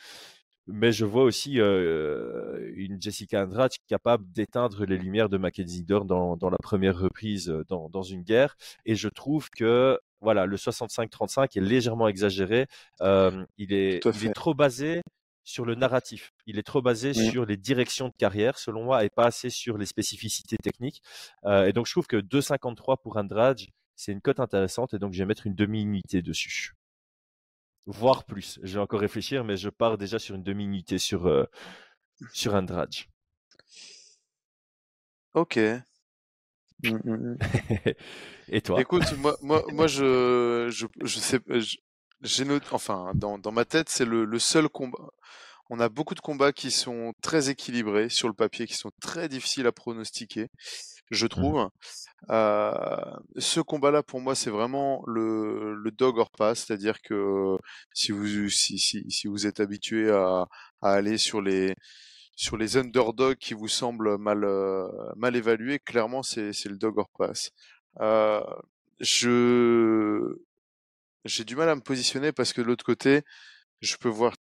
[0.71, 6.07] Mais je vois aussi euh, une Jessica Andrade capable d'éteindre les lumières de Mackenzie Dern
[6.07, 8.55] dans, dans la première reprise euh, dans, dans une guerre.
[8.85, 12.67] Et je trouve que voilà, le 65-35 est légèrement exagéré.
[13.01, 14.03] Euh, il est
[14.35, 15.01] trop basé
[15.49, 16.35] sur le narratif.
[16.47, 17.31] Il est trop basé Mm.
[17.31, 21.01] sur les directions de carrière, selon moi, et pas assez sur les spécificités techniques.
[21.45, 23.61] Euh, et donc, je trouve que 2,53 pour Andrade,
[23.97, 26.75] c'est une cote intéressante, et donc je vais mettre une demi-unité dessus.
[27.87, 28.61] Voire plus.
[28.63, 31.45] Je vais encore réfléchir, mais je pars déjà sur une demi-unité sur, euh,
[32.35, 32.93] sur Andrade.
[35.33, 35.57] Ok.
[36.85, 37.39] Mm, mm, mm.
[38.49, 38.81] et toi?
[38.83, 41.79] Écoute, moi, moi, moi, je, je, je sais, je-
[42.22, 44.98] j'ai noté, enfin, dans, dans ma tête, c'est le, le seul combat.
[45.70, 49.28] On a beaucoup de combats qui sont très équilibrés sur le papier, qui sont très
[49.28, 50.48] difficiles à pronostiquer,
[51.11, 51.68] je trouve.
[52.31, 52.72] Euh,
[53.37, 57.57] ce combat-là, pour moi, c'est vraiment le, le dog hors pass, c'est-à-dire que
[57.92, 60.46] si vous, si, si, si vous êtes habitué à,
[60.83, 61.74] à aller sur les,
[62.35, 66.98] sur les underdogs qui vous semblent mal, euh, mal évalués, clairement, c'est, c'est le dog
[66.98, 67.50] hors pass.
[68.00, 68.40] Euh,
[69.00, 70.38] je,
[71.29, 73.23] j'ai du mal à me positionner parce que de l'autre côté,
[73.81, 74.35] je peux voir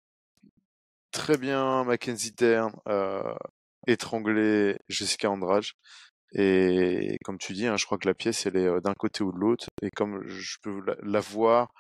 [1.11, 3.35] très bien Mackenzie Dern euh,
[3.87, 5.65] étrangler Jessica Andrade.
[6.37, 9.23] Et comme tu dis, hein, je crois que la pièce, elle est euh, d'un côté
[9.23, 9.69] ou de l'autre.
[9.83, 11.73] Et comme je peux la, la voir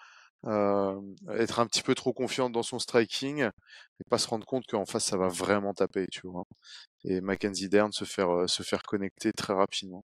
[0.46, 4.66] euh, être un petit peu trop confiante dans son striking et pas se rendre compte
[4.66, 6.44] qu'en face, ça va vraiment taper, tu vois.
[7.04, 10.04] Et Mackenzie Dern se faire, euh, se faire connecter très rapidement.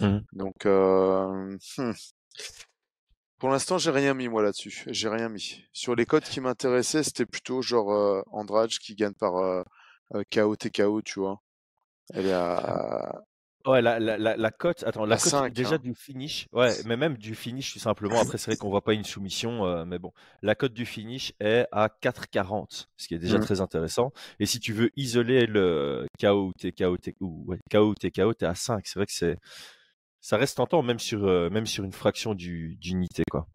[0.00, 0.24] Mhm.
[0.32, 1.92] Donc, hmm.
[3.38, 4.84] Pour l'instant, j'ai rien mis moi là-dessus.
[4.88, 5.64] J'ai rien mis.
[5.72, 9.62] Sur les codes qui m'intéressaient, c'était plutôt genre euh, Andrade qui gagne par euh,
[10.14, 11.42] euh, KO TKO, tu vois.
[12.14, 13.22] Elle est à,
[13.66, 15.52] Ouais, la, la, la, la cote, attends, la cote 5.
[15.52, 15.78] déjà hein.
[15.78, 18.20] du finish, ouais, mais même du finish tout simplement.
[18.20, 21.32] Après, c'est vrai qu'on voit pas une soumission, euh, mais bon, la cote du finish
[21.40, 23.40] est à 4,40, ce qui est déjà Mhm.
[23.40, 24.12] très intéressant.
[24.38, 26.96] Et si tu veux isoler le KO ou TKO,
[27.46, 28.86] ouais, KO ou TKO, t'es à 5.
[28.86, 29.36] C'est vrai que c'est,
[30.26, 33.46] ça reste tentant même sur, euh, même sur une fraction du, d'unité, quoi.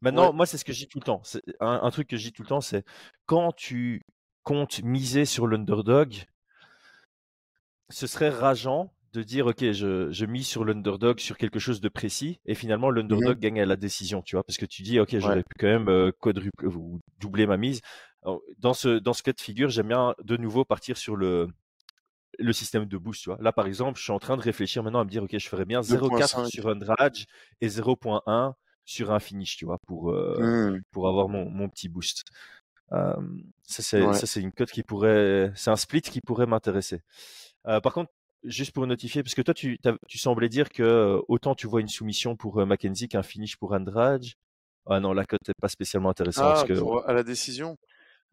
[0.00, 0.32] Maintenant, Ouais.
[0.32, 1.20] moi, c'est ce que je dis tout le temps.
[1.24, 2.86] C'est un, un truc que je dis tout le temps, c'est
[3.26, 4.00] quand tu
[4.42, 6.24] comptes miser sur l'underdog,
[7.90, 11.88] ce serait rageant de dire ok je, je mise sur l'underdog sur quelque chose de
[11.88, 15.18] précis et finalement l'underdog gagne à la décision tu vois parce que tu dis ok
[15.18, 15.42] j'aurais Ouais.
[15.42, 17.80] pu quand même euh, quadrupler ou doubler ma mise
[18.22, 21.48] Alors, dans ce dans ce cas de figure j'aime bien de nouveau partir sur le
[22.40, 24.82] le système de boost tu vois là par exemple je suis en train de réfléchir
[24.82, 26.48] maintenant à me dire ok je ferais bien 0,4 2.5.
[26.48, 27.16] sur Andrade
[27.60, 28.54] et 0.1
[28.86, 30.80] sur un finish, tu vois, pour, euh, Mmh.
[30.90, 32.24] pour avoir mon, mon petit boost.
[32.92, 33.14] Euh,
[33.62, 34.14] ça, c'est Ouais.
[34.14, 37.02] ça, c'est une cote qui pourrait, c'est un split qui pourrait m'intéresser.
[37.68, 38.10] Euh, par contre,
[38.42, 41.80] juste pour notifier, parce que toi, tu, tu semblais dire que euh, autant tu vois
[41.82, 44.24] une soumission pour Mackenzie qu'un finish pour Andrade.
[44.86, 47.76] Ah non, la cote n'est pas spécialement intéressante Ah, parce que pour- à la décision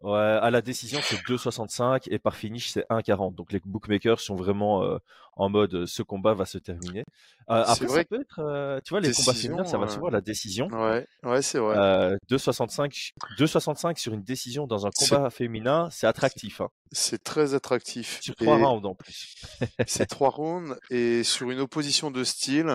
[0.02, 3.34] Ouais, à la décision, c'est 2,65 et par finish, c'est 1,40.
[3.34, 5.00] Donc les bookmakers sont vraiment euh,
[5.38, 7.04] en mode euh, ce combat va se terminer.
[7.50, 10.08] Euh, après, ça peut être, euh, tu vois, les combats féminins, ça va Décision, souvent
[10.08, 10.68] à la décision.
[10.68, 11.78] Ouais, ouais, c'est vrai.
[11.78, 16.62] Euh, 2,65 2,65 sur une décision dans un combat féminin, c'est attractif.
[16.62, 16.70] Hein.
[16.92, 18.20] C'est très attractif.
[18.22, 19.36] Sur trois Et rounds en plus.
[19.88, 22.72] c'est trois rounds et sur une opposition de style,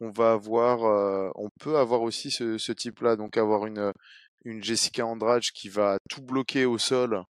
[0.00, 3.92] on va avoir, euh, on peut avoir aussi ce, ce type-là, donc avoir une
[4.46, 7.22] une Jessica Andrade qui va tout bloquer au sol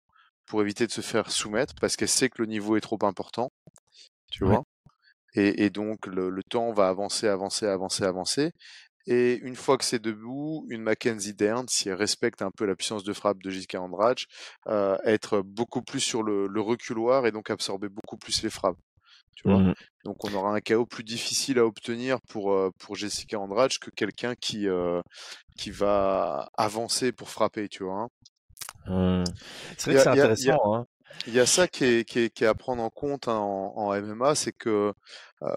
[0.47, 3.51] pour éviter de se faire soumettre parce qu'elle sait que le niveau est trop important,
[4.31, 4.47] tu Ouais.
[4.47, 4.65] vois?
[5.35, 8.53] Et, et donc le, le temps va avancer, avancer, avancer, avancer.
[9.07, 12.77] Et une fois que c'est debout, une Mackenzie Dern, si elle respecte un peu la
[12.77, 14.19] puissance de frappe de Jessica Andrade,
[14.69, 18.79] euh, être beaucoup plus sur le, le reculoir et donc absorber beaucoup plus les frappes.
[19.37, 19.75] Tu vois Mhm.
[20.05, 24.35] donc on aura un KO plus difficile à obtenir pour, pour Jessica Andrade que quelqu'un
[24.37, 25.03] qui, euh,
[25.59, 28.03] qui va avancer pour frapper, tu vois.
[28.03, 28.09] hein.
[29.79, 30.53] C'est Il vrai y que a, c'est il y.
[30.65, 30.87] Hein.
[31.27, 33.95] y ça qui est, qui est, qui est à prendre en compte hein, en, en
[33.95, 34.93] MMA, c'est que
[35.43, 35.49] euh,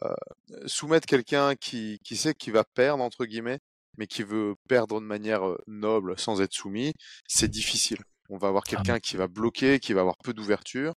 [0.68, 3.60] soumettre quelqu'un qui, qui sait qu'il va perdre, entre guillemets,
[3.98, 6.94] mais qui veut perdre de manière noble sans être soumis,
[7.28, 8.00] c'est difficile.
[8.30, 10.94] On va avoir Ah quelqu'un qui va bloquer, qui va avoir peu d'ouverture.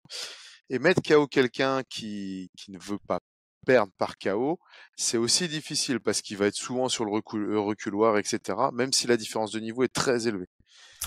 [0.73, 3.19] Et mettre KO quelqu'un qui, qui ne veut pas
[3.65, 4.57] perdre par KO,
[4.95, 8.39] c'est aussi difficile parce qu'il va être souvent sur le recul- le reculoir, etc.,
[8.73, 10.47] même si la différence de niveau est très élevée.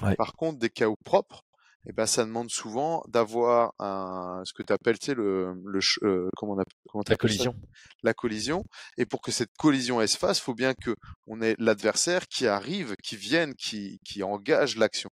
[0.03, 0.15] Ouais.
[0.17, 1.41] Par contre, des KO propres,
[1.87, 5.81] eh ben, ça demande souvent d'avoir un, ce que tu appelles, tu sais, le, le,
[6.03, 7.55] euh, comment on appelle, comment La collision.
[8.03, 8.65] la collision.
[8.99, 10.95] Et pour que cette collision elle se fasse, faut bien que
[11.27, 15.11] on ait l'adversaire qui arrive, qui vienne, qui, qui engage l'action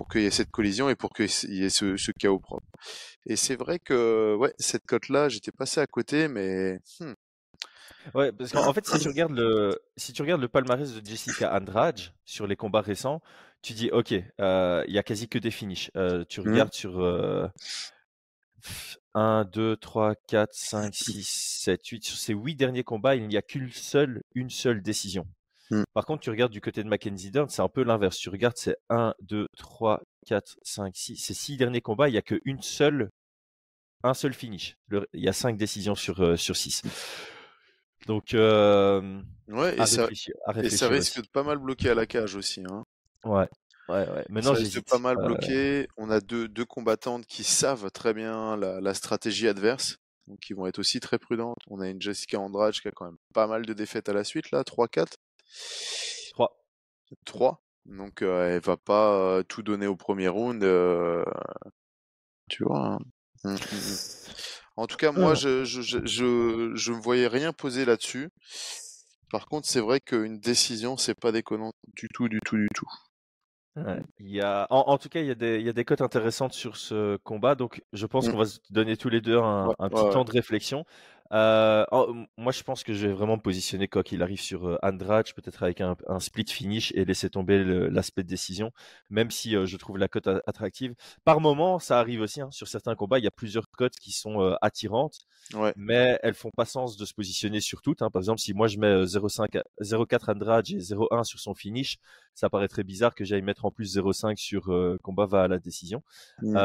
[0.00, 2.66] pour qu'il y ait cette collision et pour qu'il y ait ce, ce chaos propre.
[3.26, 7.12] Et c'est vrai que ouais, cette cote-là, j'étais passé à côté, mais hmm,
[8.14, 11.06] Ouais, parce qu'en en fait, si tu regardes le, si tu regardes le palmarès de
[11.06, 13.20] Jessica Andrade sur les combats récents,
[13.60, 15.90] tu dis, ok, euh, il y a quasi que des finishes.
[15.96, 16.46] Euh, tu Mhm.
[16.48, 17.46] regardes sur euh,
[19.14, 22.04] 1, 2, 3, 4, 5, 6, 7, 8.
[22.04, 25.26] Sur ces 8 derniers combats, il n'y a qu'une seule, une seule décision.
[25.70, 25.82] Mm.
[25.94, 28.16] Par contre, tu regardes du côté de Mackenzie Dern, c'est un peu l'inverse.
[28.18, 31.16] Tu regardes, c'est 1, 2, 3, 4, 5, 6.
[31.16, 33.10] Ces 6 derniers combats, il n'y a qu'une seule,
[34.02, 34.76] un seul finish.
[34.88, 36.82] Le- il y a 5 décisions sur, euh, sur 6.
[38.06, 41.22] Donc, euh, ouais, et à ça, réfléchir, à et ça réfléchir risque aussi.
[41.22, 42.62] de pas mal bloquer à la cage aussi.
[42.68, 42.82] Hein.
[43.24, 43.46] Ouais,
[43.90, 44.24] ouais, ouais.
[44.30, 45.86] Maintenant, Ça risque de pas mal Euh, bloquer.
[45.98, 50.54] On a deux, deux combattantes qui savent très bien la, la stratégie adverse, donc qui
[50.54, 51.58] vont être aussi très prudentes.
[51.68, 54.24] On a une Jessica Andrade qui a quand même pas mal de défaites à la
[54.24, 55.12] suite, là, 3-4.
[56.32, 56.56] 3.
[57.24, 57.62] 3.
[57.86, 61.24] Donc euh, elle va pas euh, tout donner au premier round, euh,
[62.48, 62.94] tu vois.
[62.94, 62.98] hein.
[63.44, 63.96] Mm, mm, mm.
[64.76, 68.30] En tout cas, moi, je je je je, je me voyais rien poser là-dessus.
[69.30, 72.88] Par contre, c'est vrai qu'une décision, c'est pas déconnant du tout, du tout, du tout.
[73.76, 74.02] Ouais.
[74.18, 75.84] Il y a, en, en tout cas, il y a des, il y a des
[75.84, 78.32] cotes intéressantes sur ce combat, donc je pense Mm.
[78.32, 80.10] qu'on va se donner tous les deux un, Ouais, un petit ouais.
[80.10, 80.84] temps de réflexion.
[81.32, 84.66] Euh, en- moi, je pense que je vais vraiment me positionner quoi qu'il arrive sur
[84.66, 88.72] euh, Andrade, peut-être avec un, un split finish et laisser tomber l'aspect de décision,
[89.10, 90.94] même si euh, je trouve la cote attractive.
[91.24, 94.10] Par moment, ça arrive aussi hein, sur certains combats, il y a plusieurs cotes qui
[94.10, 95.18] sont euh, attirantes,
[95.54, 95.72] Ouais.
[95.76, 98.02] mais elles font pas sens de se positionner sur toutes.
[98.02, 98.10] hein.
[98.10, 101.54] Par exemple, si moi je mets euh, 0,5 à- 0,4 Andrade et 0,1 sur son
[101.54, 101.98] finish,
[102.34, 104.68] ça paraîtrait bizarre que j'aille mettre en plus 0,5 sur
[105.02, 106.02] combat va à la décision.
[106.42, 106.56] Mm.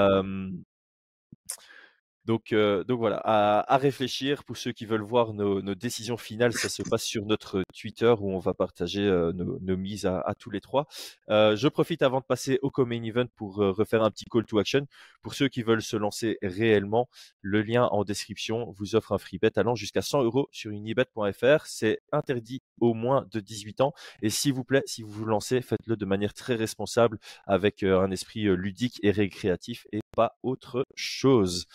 [2.25, 6.17] Donc, euh, donc voilà, à, à réfléchir pour ceux qui veulent voir nos, nos décisions
[6.17, 10.05] finales, ça se passe sur notre Twitter où on va partager euh, nos, nos mises
[10.05, 10.87] à, à tous les trois.
[11.29, 14.45] Euh, je profite avant de passer au Common Event pour euh, refaire un petit call
[14.45, 14.87] to action.
[15.21, 17.09] Pour ceux qui veulent se lancer réellement,
[17.41, 21.65] le lien en description vous offre un free bet allant jusqu'à 100 euros sur unibet.fr.
[21.65, 23.93] C'est interdit au moins de 18 ans.
[24.21, 27.99] Et s'il vous plaît, si vous vous lancez, faites-le de manière très responsable avec euh,
[27.99, 31.65] un esprit ludique et récréatif pas autre chose.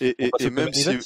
[0.00, 0.16] Et,
[0.50, 0.98] même si,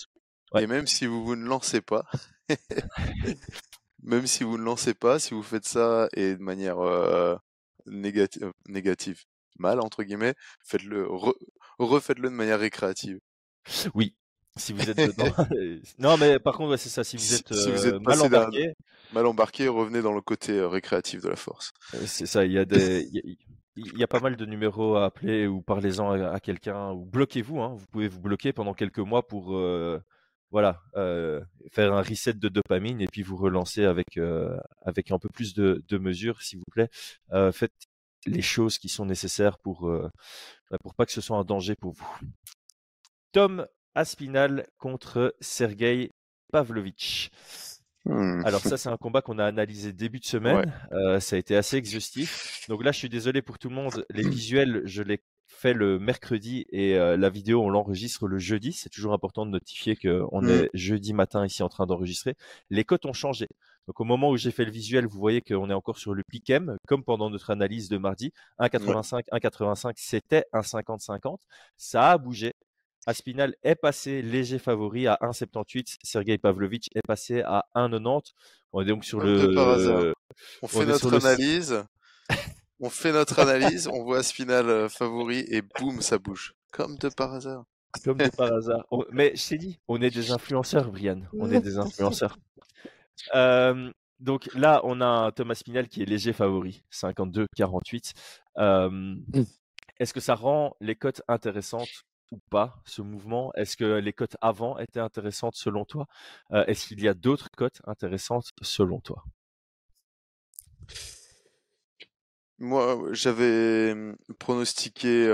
[0.53, 0.65] Ouais.
[0.65, 2.07] et même si vous vous ne lancez pas,
[4.03, 7.37] même si vous ne lancez pas, si vous faites ça et de manière euh,
[7.87, 9.25] négati- euh, négative,
[9.59, 11.37] mal entre guillemets, faites-le, re-
[11.79, 13.19] refaites-le de manière récréative.
[13.95, 14.15] Oui,
[14.57, 15.33] si vous êtes dedans.
[15.99, 17.05] non, mais par contre, ouais, c'est ça.
[17.05, 18.73] Si vous êtes, si vous euh, êtes mal embarqué,
[19.13, 21.73] mal embarqué, revenez dans le côté euh, récréatif de la force.
[22.07, 22.45] c'est ça.
[22.45, 23.37] Il y a des, il
[23.87, 27.61] il y a pas mal de numéros à appeler ou parlez-en à, quelqu'un ou bloquez-vous.
[27.61, 30.01] Hein, vous pouvez vous bloquer pendant quelques mois pour euh,
[30.51, 31.41] voilà, euh,
[31.71, 35.55] faire un reset de dopamine et puis vous relancer avec, euh, avec un peu plus
[35.55, 36.89] de, mesures, s'il vous plaît.
[37.53, 37.89] Faites
[38.27, 39.89] les choses qui sont nécessaires pour,
[40.71, 42.19] bah, pour pas que ce soit un danger pour vous.
[43.33, 46.11] Tom Aspinal contre Sergei
[46.53, 47.31] Pavlovitch.
[48.09, 48.43] Hmm.
[48.45, 50.73] Alors ça, c'est un combat qu'on a analysé début de semaine.
[51.21, 52.65] ça a été assez exhaustif.
[52.69, 54.05] Donc là, je suis désolé pour tout le monde.
[54.11, 58.73] Les visuels, je les fait le mercredi et la vidéo, on l'enregistre le jeudi.
[58.73, 60.49] C'est toujours important de notifier qu'on mmh.
[60.51, 62.35] est jeudi matin ici en train d'enregistrer.
[62.71, 63.49] Les cotes ont changé.
[63.89, 66.23] Donc au moment où j'ai fait le visuel, vous voyez qu'on est encore sur le
[66.23, 68.33] piquem, comme pendant notre analyse de mardi.
[68.61, 71.39] 1,85, 1,85, c'était 1,50-50.
[71.79, 72.53] Ça a bougé.
[73.09, 75.97] Aspinal est passé léger favori à 1,78.
[76.03, 78.33] Sergei Pavlovitch est passé à 1,90.
[78.75, 80.13] On est donc sur le.
[80.61, 81.83] On fait notre analyse.
[82.81, 86.55] On fait notre analyse, on voit Spinal euh, favori et boum, ça bouge.
[86.71, 87.65] Comme de par hasard.
[88.05, 88.87] Comme de par hasard.
[89.11, 91.23] Mais je t'ai dit, on est des influenceurs, Brian.
[91.33, 92.37] On est des influenceurs.
[93.35, 93.91] Euh,
[94.21, 98.13] donc là, on a un Thomas Spinal qui est léger favori, 52-48.
[98.59, 99.17] Euh,
[99.99, 103.53] est-ce que ça rend les cotes intéressantes ou pas, ce mouvement?
[103.55, 106.07] Est-ce que les cotes avant étaient intéressantes selon toi?
[106.51, 109.25] Est-ce qu'il y a d'autres cotes intéressantes selon toi?
[112.59, 115.29] Moi, j'avais mmh, pronostiqué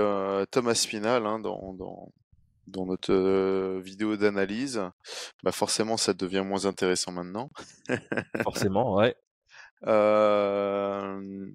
[0.51, 2.11] Thomas Spinal hein, dans, dans,
[2.67, 4.81] dans, notre vidéo d'analyse.
[5.43, 7.49] Bah forcément, ça devient moins intéressant maintenant.
[8.43, 9.15] forcément, ouais.
[9.87, 11.51] Euh...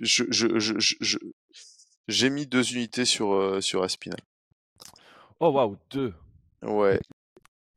[0.00, 1.18] Je, je, je, je,
[2.10, 4.20] j'ai mis deux unités sur, sur Aspinal.
[5.40, 6.12] Oh waouh, deux.
[6.62, 7.00] Ouais.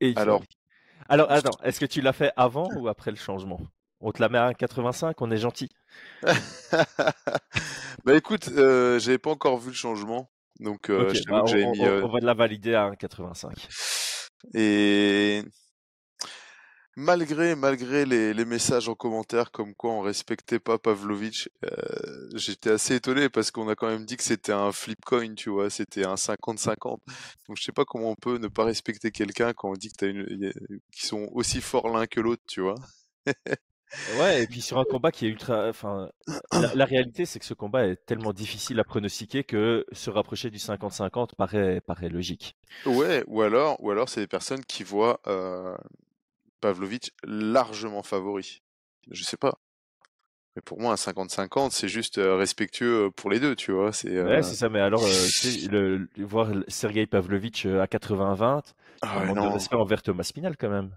[0.02, 0.44] Et alors,
[1.08, 3.60] alors attends, est-ce que tu l'as fait avant ou après le changement?
[4.02, 5.70] On te la met à 1,85, on est gentil.
[8.04, 10.30] bah écoute, euh, j'avais pas encore vu le changement,
[10.60, 13.54] donc euh, bah, on, mis, on, euh, va la valider à 1,85.
[14.54, 15.42] Et
[16.96, 22.72] malgré malgré les, les, messages en commentaire comme quoi on respectait pas Pavlovich, euh, j'étais
[22.72, 25.70] assez étonné parce qu'on a quand même dit que c'était un flip coin, tu vois,
[25.70, 27.00] c'était un 50-50.
[27.48, 29.98] Donc je sais pas comment on peut ne pas respecter quelqu'un quand on dit que
[29.98, 30.54] t'as une,
[30.91, 32.76] qui sont aussi forts l'un que l'autre, tu vois.
[34.18, 35.70] Ouais, et puis sur un combat qui est ultra.
[35.70, 36.10] Enfin,
[36.52, 40.58] la, réalité, c'est que ce combat est tellement difficile à pronostiquer que se rapprocher du
[40.58, 42.56] 50-50 paraît, paraît logique.
[42.86, 45.76] Ouais, ou alors, ou alors c'est des personnes qui voient euh,
[46.64, 48.61] Pavlovich largement favori.
[49.11, 49.59] Je sais pas.
[50.55, 53.91] Mais pour moi, un 50-50, c'est juste euh, respectueux pour les deux, tu vois.
[53.91, 58.61] C'est, Ouais, c'est ça, mais alors, le, voir Sergei Pavlovich à 80-20,
[59.01, 59.57] ah ouais, non.
[59.57, 60.95] de envers Thomas Spinal quand même.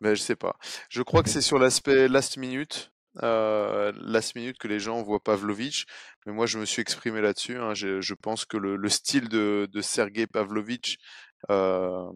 [0.00, 0.56] Mais je sais pas.
[0.88, 2.92] Je crois que c'est sur l'aspect last minute,
[3.24, 5.86] euh, last minute que les gens voient Pavlovich.
[6.26, 7.56] Mais moi, je me suis exprimé là-dessus.
[7.58, 7.74] Hein.
[7.74, 10.98] Je, je, pense que le, le style de, de Sergei Pavlovich,
[11.50, 12.08] euh,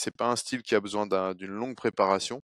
[0.00, 2.42] c'est pas un style qui a besoin d'une longue préparation.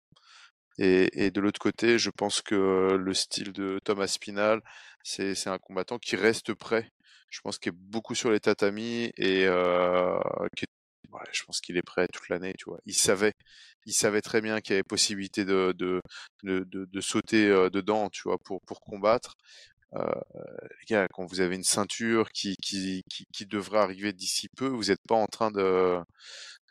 [0.79, 4.61] Et, de l'autre côté, je pense que le style de Thomas Spinal,
[5.05, 6.91] c'est un combattant qui reste prêt.
[7.31, 10.19] Je pense qu'il est beaucoup sur les tatamis et euh,
[11.33, 12.79] je pense qu'il est prêt toute l'année, tu vois.
[12.87, 13.35] Il savait,
[13.87, 16.01] il savait très bien qu'il y avait possibilité de,
[17.01, 19.37] sauter dedans, tu vois, pour combattre.
[19.97, 20.21] Euh,
[20.81, 24.67] les gars, quand vous avez une ceinture qui, qui, qui, qui devrait arriver d'ici peu,
[24.67, 25.99] vous n'êtes pas en train de,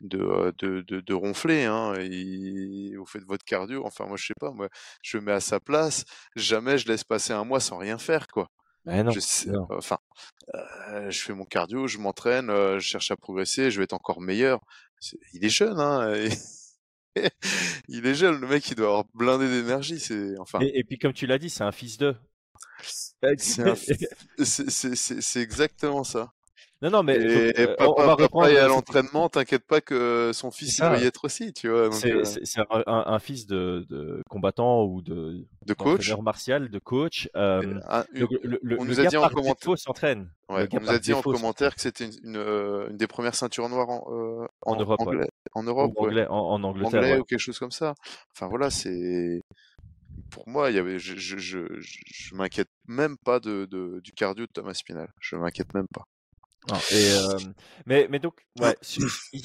[0.01, 3.85] de, de, de, de ronfler, hein, et vous faites votre cardio.
[3.85, 4.67] Enfin, moi, je sais pas, moi,
[5.01, 6.03] je me mets à sa place,
[6.35, 8.49] jamais je laisse passer un mois sans rien faire, quoi.
[8.85, 9.99] non, je sais, enfin,
[10.55, 13.93] euh, je fais mon cardio, je m'entraîne, euh, je cherche à progresser, je vais être
[13.93, 14.59] encore meilleur.
[15.33, 16.13] il est jeune, hein.
[17.87, 19.99] il est jeune, le mec, il doit avoir blindé d'énergie.
[19.99, 20.59] C'est enfin.
[20.61, 22.15] Et, puis comme tu l'as dit, c'est un fils d'eux.
[24.43, 26.31] C'est exactement ça.
[26.83, 28.47] Non, non, mais et, euh, on, va reprendre.
[28.47, 31.89] à l'entraînement, t'inquiète pas que son fils va y être aussi, tu vois.
[31.93, 32.63] C'est euh...
[32.85, 37.29] un, un, fils de, de, combattant ou de, de coach, martial, de coach.
[37.37, 37.79] Euh,
[38.11, 40.29] le, on nous a dit en commentaire, s'entraîne.
[40.49, 43.35] Ouais, on nous a dit en commentaire que c'était une, une, euh, une, des premières
[43.35, 47.17] ceintures noires en, euh, en, en, Europe, anglais, en Europe, en, anglais, en, Angleterre, anglais
[47.17, 47.93] ou quelque chose comme ça.
[48.35, 49.41] Enfin voilà, c'est
[50.33, 54.11] pour moi, il y avait, je, je, je, je m'inquiète même pas de, de, du
[54.13, 55.09] cardio de Thomas Spinal.
[55.21, 56.05] Je m'inquiète même pas.
[56.91, 57.37] Et, euh,
[57.85, 58.75] mais, mais donc, ouais,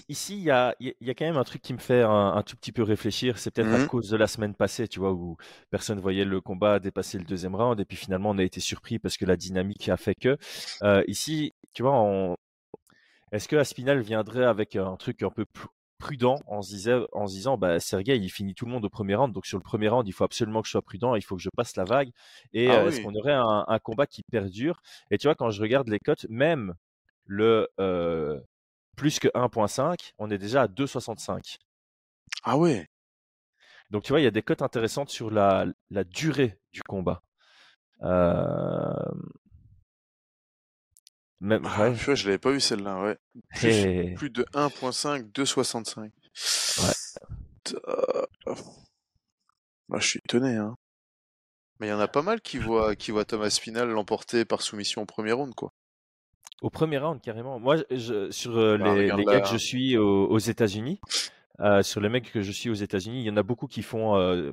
[0.08, 2.42] ici, il y a, y a quand même un truc qui me fait un, un
[2.42, 3.38] tout petit peu réfléchir.
[3.38, 5.36] C'est peut-être à mmh cause de la semaine passée, tu vois, où
[5.70, 8.98] personne voyait le combat dépasser le deuxième round, et puis finalement, on a été surpris
[8.98, 10.38] parce que la dynamique a fait que.
[10.84, 12.36] Euh, ici, tu vois, on...
[13.32, 15.44] est-ce que Aspinal viendrait avec un truc un peu
[15.98, 18.88] prudent en se, disait, en se disant bah Sergei il finit tout le monde au
[18.88, 21.22] premier round donc sur le premier round il faut absolument que je sois prudent il
[21.22, 22.10] faut que je passe la vague
[22.52, 24.80] et ah euh, est-ce qu'on aurait un, un, combat qui perdure?
[25.10, 26.74] Et tu vois quand je regarde les cotes même
[27.26, 27.68] le
[28.98, 31.56] plus que 1.5, on est déjà à 2,65.
[32.42, 32.86] Ah ouais.
[33.90, 37.22] Donc tu vois, il y a des cotes intéressantes sur la, la durée du combat.
[38.02, 38.92] Euh,
[41.40, 41.94] Même, Ah, ouais.
[41.96, 43.16] purée, je l'avais pas vu celle-là, ouais.
[43.56, 46.10] Plus, Et- plus de 1.5, 2.65.
[47.86, 48.54] Euh,
[49.88, 50.74] Bah, je suis étonné, hein.
[51.80, 54.62] Mais il y en a pas mal qui voient, qui voient Thomas Spinal l'emporter par
[54.62, 55.72] soumission au premier round, quoi.
[56.60, 57.58] Au premier round, carrément.
[57.60, 59.34] Moi, je- sur euh, Bah, les, les là.
[59.34, 61.00] gars que je suis aux, aux États-Unis,
[61.60, 63.82] euh, sur les mecs que je suis aux États-Unis, il y en a beaucoup qui
[63.82, 64.50] font euh,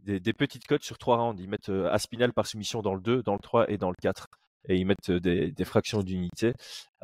[0.00, 1.40] des, des petites cotes sur trois rounds.
[1.40, 4.26] Ils mettent Aspinal par soumission dans le 2, dans le 3 et dans le 4.
[4.68, 6.52] Et ils mettent des, des fractions d'unité.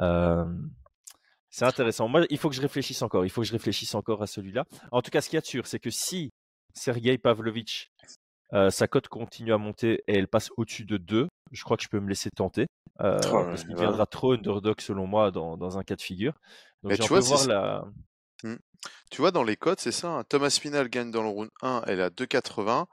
[0.01, 0.45] Euh,
[1.51, 2.09] c'est intéressant.
[2.09, 3.25] Moi, il faut que je réfléchisse encore.
[3.25, 4.65] Il faut que je réfléchisse encore à celui-là.
[4.91, 6.31] En tout cas, ce qu'il y a de sûr, c'est que si
[6.75, 7.89] Sergei Pavlovitch,
[8.55, 11.83] euh, sa cote continue à monter et elle passe au-dessus de 2, je crois que
[11.83, 12.67] je peux me laisser tenter.
[13.01, 16.35] euh, Oh parce qu'il deviendra trop underdog selon moi dans, dans un cas de figure.
[16.83, 17.85] Donc j'ai un tu vois, voir.
[19.11, 20.09] Tu dans les cotes, c'est ça.
[20.09, 20.25] hein.
[20.29, 22.87] Thomas Spinal gagne dans le round 1, elle est à 2,80.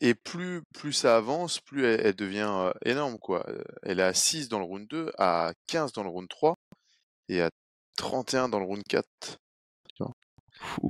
[0.00, 3.46] Et plus, plus ça avance, plus elle, elle devient énorme, quoi.
[3.82, 6.56] Elle est à 6 dans le round 2, à 15 dans le round 3
[7.28, 7.50] et à
[7.96, 9.38] 31 dans le round 4.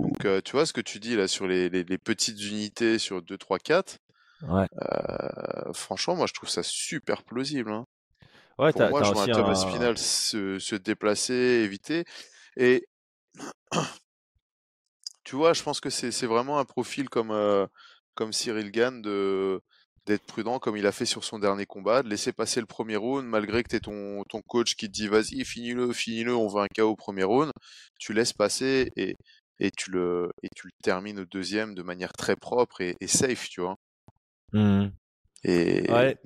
[0.02, 2.98] Donc, euh, tu vois ce que tu dis là sur les, les- les petites unités
[2.98, 3.98] sur 2, 3, 4.
[4.42, 7.72] Ouais, euh, franchement, moi je trouve ça super plausible.
[7.72, 7.86] hein.
[8.58, 9.54] ouais Pour moi, je vois un Thomas un.
[9.56, 12.04] Spinal se, se déplacer, éviter.
[12.56, 12.86] Et
[15.24, 17.66] tu vois, je pense que c'est c'est vraiment un profil comme, euh,
[18.14, 19.60] comme Cyril Gann de
[20.06, 22.96] d'être prudent comme il a fait sur son dernier combat, de laisser passer le premier
[22.96, 26.60] round malgré que tu ton, ton coach qui te dit vas-y, finis-le, finis-le, on veut
[26.60, 27.50] un KO au premier round.
[27.98, 29.16] Tu laisses passer et,
[29.60, 33.06] et, tu le, et tu le termines au deuxième de manière très propre et, et
[33.06, 33.76] safe, tu vois.
[34.52, 34.92] Mhm.
[35.44, 36.18] Et Ouais,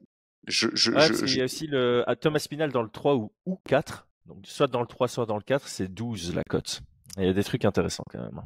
[0.46, 3.32] je, je, ouais, je- y a aussi le à Thomas Spinal dans le 3 ou,
[3.46, 4.08] ou 4.
[4.26, 6.80] Donc soit dans le 3, soit dans le 4, c'est 12 la cote.
[7.16, 8.42] Il y a des trucs intéressants quand même.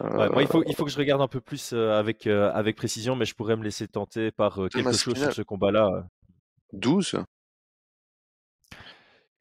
[0.00, 2.50] Ouais, moi, il faut, il faut que je regarde un peu plus euh, avec, euh,
[2.52, 5.32] avec précision, mais je pourrais me laisser tenter par euh, quelque chose Spinal.
[5.32, 5.86] sur ce combat-là.
[5.88, 6.02] euh.
[6.72, 7.16] 12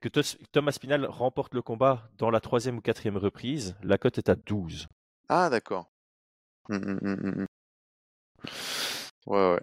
[0.02, 0.10] Que
[0.52, 4.36] Thomas Spinal remporte le combat dans la troisième ou quatrième reprise, la cote est à
[4.36, 4.88] 12.
[5.30, 5.90] Ah, d'accord.
[6.70, 7.46] Hum, hum, hum.
[9.26, 9.62] Ouais, ouais.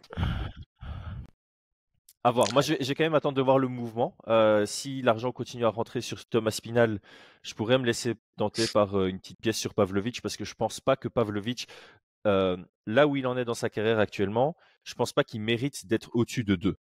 [2.26, 2.48] À voir.
[2.52, 4.16] Moi, vais quand même attendre de voir le mouvement.
[4.26, 6.98] Euh, si l'argent continue à rentrer sur Thomas Spinal,
[7.42, 10.54] je pourrais me laisser tenter par euh, une petite pièce sur Pavlovic parce que je
[10.54, 11.68] pense pas que Pavlovic,
[12.26, 15.86] euh, là où il en est dans sa carrière actuellement, je pense pas qu'il mérite
[15.86, 16.74] d'être au-dessus de 2,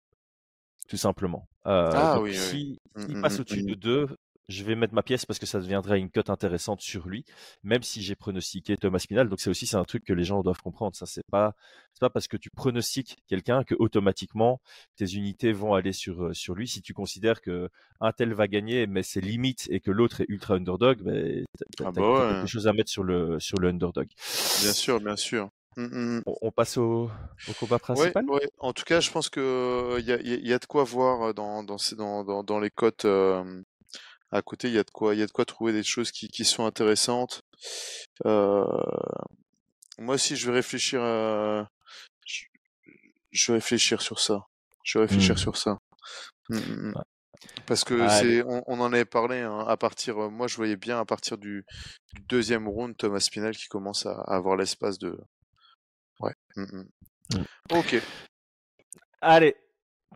[0.88, 1.46] tout simplement.
[1.64, 4.08] Ah donc oui, si s'il hum, passe au-dessus de 2,
[4.48, 7.24] je vais mettre ma pièce parce que ça deviendra une cote intéressante sur lui,
[7.64, 9.28] même si j'ai pronostiqué Thomas Spinal.
[9.28, 10.94] Donc c'est aussi c'est un truc que les gens doivent comprendre.
[10.96, 11.54] Ça c'est pas
[11.92, 14.60] c'est pas parce que tu pronostiques quelqu'un que automatiquement
[14.96, 16.68] tes unités vont aller sur euh, sur lui.
[16.68, 17.70] Si tu considères que
[18.00, 21.44] un tel va gagner, mais c'est limite et que l'autre est ultra underdog, ben,
[21.76, 22.34] t'as, Ah bah ouais.
[22.34, 24.08] quelque chose à mettre sur le sur le underdog.
[24.62, 25.48] Bien sûr, bien sûr.
[25.76, 26.22] Hum, hum, hum.
[26.40, 27.10] On, passe au,
[27.48, 28.24] au combat principal?
[28.30, 28.48] ouais.
[28.60, 31.62] En tout cas, je pense que il y a, y a- de quoi voir dans,
[31.62, 33.62] dans, dans, dans, dans les cotes euh,
[34.32, 34.68] à côté.
[34.68, 36.44] Il y a de quoi, il y a de quoi trouver des choses qui, qui
[36.44, 37.42] sont intéressantes.
[38.24, 38.64] Euh,
[39.98, 41.00] moi aussi, je vais réfléchir.
[41.02, 41.68] à-
[42.26, 42.44] je,
[43.30, 44.46] je vais réfléchir sur ça.
[44.84, 45.38] Je vais réfléchir Hmm.
[45.38, 45.78] sur ça.
[46.50, 46.92] Hum.
[46.96, 47.02] Ouais.
[47.66, 48.38] Parce que Allez.
[48.40, 50.18] c'est, on, on en avait parlé hein, à partir.
[50.24, 51.64] euh, Moi, je voyais bien à partir du,
[52.14, 55.18] du deuxième round Thomas Spinal qui commence à, à avoir l'espace de.
[56.20, 56.32] Ouais.
[57.72, 57.96] Ok.
[59.20, 59.56] Allez,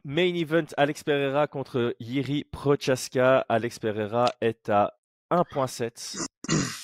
[0.05, 3.45] main event, Alex Pereira contre Yiri Prochaska.
[3.49, 4.95] Alex Pereira est à
[5.31, 6.27] 1.7.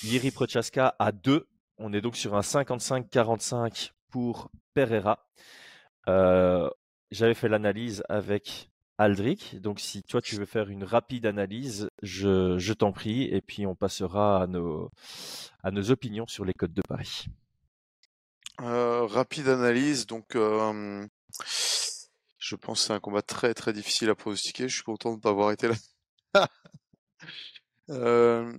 [0.03, 1.47] Yiri Prochaska à 2.
[1.79, 5.27] On est donc sur un 55-45 pour Pereira.
[6.09, 6.71] Euh,
[7.11, 9.61] J'avais fait l'analyse avec Aldric.
[9.61, 13.25] Donc si toi tu veux faire une rapide analyse, je, t'en prie.
[13.25, 14.91] Et puis on passera à nos,
[15.63, 17.27] à nos opinions sur les codes de Paris.
[18.63, 21.07] Euh, rapide analyse, donc euh,
[22.47, 24.69] je pense que c'est un combat très très difficile à pronostiquer.
[24.69, 25.75] Je suis content de ne pas avoir été là.
[27.89, 28.53] Euh,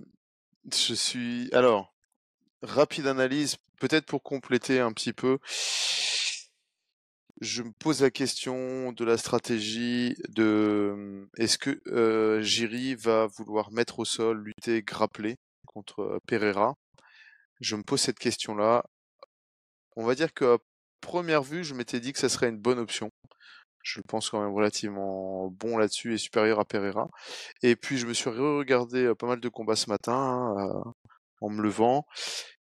[0.64, 1.94] je suis alors
[2.62, 5.38] rapide analyse, peut-être pour compléter un petit peu.
[7.42, 13.70] Je me pose la question de la stratégie de est-ce que euh, Jiri va vouloir
[13.70, 15.36] mettre au sol, lutter, grappler
[15.66, 16.74] contre euh, Pereira?
[17.60, 18.82] Je me pose cette question-là.
[19.94, 20.56] On va dire qu'à
[21.02, 23.10] première vue, je m'étais dit que ça serait une bonne option.
[23.90, 27.08] Je le pense quand même relativement bon là-dessus et supérieur à Pereira.
[27.62, 30.90] Et puis je me suis regardé euh, pas mal de combats ce matin hein, euh,
[31.40, 32.04] en me levant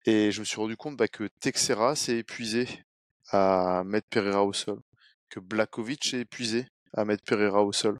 [0.08, 2.68] et je me suis rendu compte bah, que Texera s'est épuisé
[3.30, 4.80] à mettre Pereira au sol,
[5.30, 8.00] que Blakovic est épuisé à mettre Pereira au sol.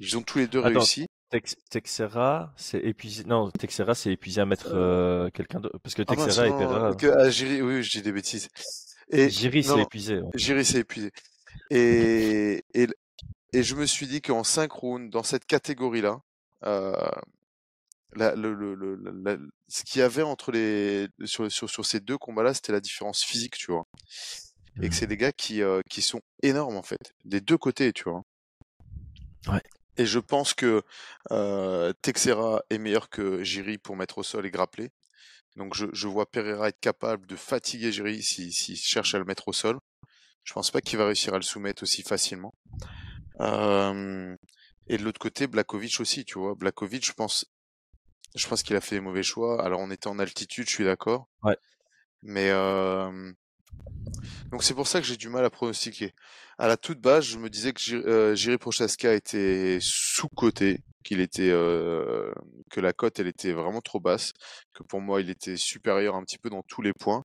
[0.00, 1.06] Ils ont tous les deux Attends, réussi.
[1.30, 3.24] Tex- Texera, c'est épuisé.
[3.24, 5.78] Non, Texera, c'est épuisé à mettre euh, quelqu'un d'autre.
[5.82, 6.94] Parce que Ah mince, Texera et non, Pereira.
[6.94, 8.48] que- ah, Jiri, oui, je dis des bêtises.
[9.10, 10.18] Et Jiri, non, c'est non, épuisé.
[10.20, 10.30] ouais.
[10.34, 11.10] Jiri s'est épuisé.
[11.70, 12.86] Et, et,
[13.52, 16.20] et je me suis dit qu'en 5 rounds, dans cette catégorie-là,
[16.64, 16.94] euh,
[18.14, 19.38] la- le, le, le, la- la-
[19.68, 23.22] ce qu'il y avait entre les sur, sur, sur ces deux combats-là, c'était la différence
[23.22, 23.86] physique, tu vois.
[24.82, 27.92] Et que c'est des gars qui, euh, qui sont énormes, en fait, des deux côtés,
[27.92, 28.22] tu vois.
[29.48, 29.62] Ouais.
[29.96, 30.82] Et je pense que
[31.30, 34.90] euh, Texera est meilleur que Jiri pour mettre au sol et grappler.
[35.56, 39.24] Donc je, je vois Pereira être capable de fatiguer Jiri s'il si, cherche à le
[39.24, 39.78] mettre au sol.
[40.44, 42.54] Je pense pas qu'il va réussir à le soumettre aussi facilement.
[43.40, 44.36] Euh,
[44.88, 46.54] et de l'autre côté, Blakovic aussi, tu vois.
[46.54, 47.46] Blakovic, je pense,
[48.34, 49.64] je pense qu'il a fait des mauvais choix.
[49.64, 51.28] Alors on était en altitude, je suis d'accord.
[51.42, 51.56] Ouais.
[52.22, 53.32] Mais euh,
[54.50, 56.14] donc c'est pour ça que j'ai du mal à pronostiquer.
[56.58, 61.20] À la toute base, je me disais que Jiri, euh, Jiri Prochaska était sous-coté, qu'il
[61.20, 62.32] était euh,
[62.70, 64.32] que la cote elle était vraiment trop basse,
[64.74, 67.24] que pour moi il était supérieur un petit peu dans tous les points.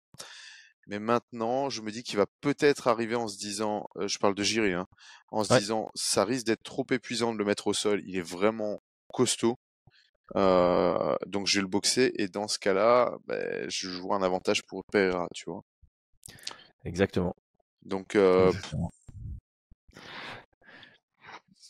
[0.88, 4.36] Mais maintenant, je me dis qu'il va peut-être arriver en se disant, euh, je parle
[4.36, 4.88] de Jiri, hein,
[5.32, 5.60] en se Ouais.
[5.60, 8.02] disant ça risque d'être trop épuisant de le mettre au sol.
[8.06, 8.80] Il est vraiment
[9.14, 9.56] costaud.
[10.36, 14.64] Euh, donc je vais le boxer et dans ce cas-là, ben, je joue un avantage
[14.64, 15.62] pour Pereira, tu vois.
[16.84, 17.36] Exactement.
[17.84, 18.92] Donc euh, Exactement.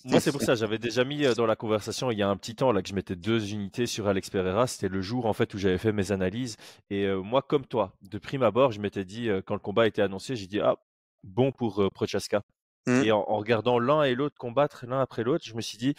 [0.08, 2.38] Moi, c'est pour ça, j'avais déjà mis euh, dans la conversation il y a un
[2.38, 4.66] petit temps là que je mettais deux unités sur Alex Pereira.
[4.68, 6.56] C'était le jour en fait où j'avais fait mes analyses.
[6.90, 9.84] Et euh, moi, comme toi, de prime abord, je m'étais dit euh, quand le combat
[9.84, 10.76] a été annoncé, j'ai dit ah
[11.24, 12.42] bon pour euh, Prochaska.
[12.88, 13.04] Mm.
[13.04, 15.94] Et en, en regardant l'un et l'autre combattre l'un après l'autre, je me suis dit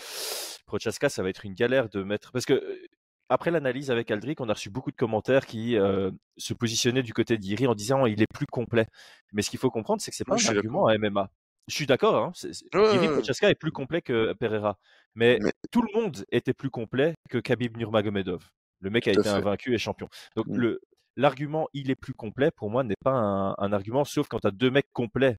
[0.66, 2.62] Prochaska, ça va être une galère de mettre parce que
[3.28, 7.12] après l'analyse avec Aldric, on a reçu beaucoup de commentaires qui euh, se positionnaient du
[7.12, 8.86] côté d'Iri en disant il est plus complet.
[9.32, 11.30] Mais ce qu'il faut comprendre, c'est que c'est pas un argument à MMA.
[11.68, 12.32] Je suis d'accord, hein.
[13.12, 14.78] Prochaska est plus complet que Pereira.
[15.14, 18.48] Mais, Mais- tout le monde était plus complet que Khabib Nurmagomedov.
[18.80, 19.28] Le mec a été fait.
[19.28, 20.08] invaincu et champion.
[20.36, 20.56] Donc Mm.
[20.56, 20.80] le
[21.16, 24.46] l'argument il est plus complet pour moi n'est pas un, un argument sauf quand tu
[24.46, 25.36] as deux mecs complets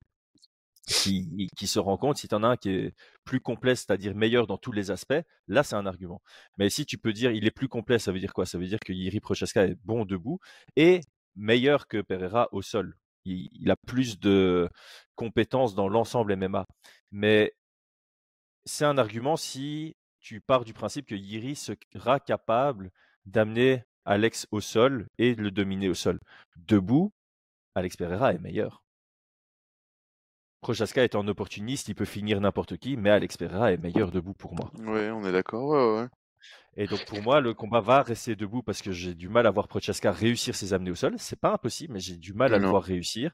[0.86, 2.20] qui, qui se rencontrent.
[2.20, 5.22] Si tu en as un qui est plus complet, c'est-à-dire meilleur dans tous les aspects,
[5.48, 6.22] là c'est un argument.
[6.58, 8.46] Mais si tu peux dire il est plus complet, ça veut dire quoi?
[8.46, 10.40] Ça veut dire que Iri Prochaska est bon debout
[10.76, 11.00] et
[11.36, 12.96] meilleur que Pereira au sol.
[13.26, 14.70] Il, a plus de
[15.16, 16.66] compétences dans l'ensemble MMA.
[17.12, 17.54] Mais
[18.66, 22.92] c'est un argument si tu pars du principe que Yiri sera capable
[23.26, 26.20] d'amener Alex au sol et de le dominer au sol.
[26.56, 27.14] Debout,
[27.76, 28.84] Alex Pereira est meilleur.
[30.62, 34.34] Prochaska est un opportuniste, il peut finir n'importe qui, mais Alex Pereira est meilleur debout
[34.34, 34.72] pour moi.
[34.80, 36.10] Ouais, on est d'accord.
[36.82, 39.52] Et donc pour moi, le combat va rester debout parce que j'ai du mal à
[39.52, 41.14] voir Prochaska réussir ses amener au sol.
[41.18, 43.32] C'est pas impossible, mais j'ai du mal à le voir réussir.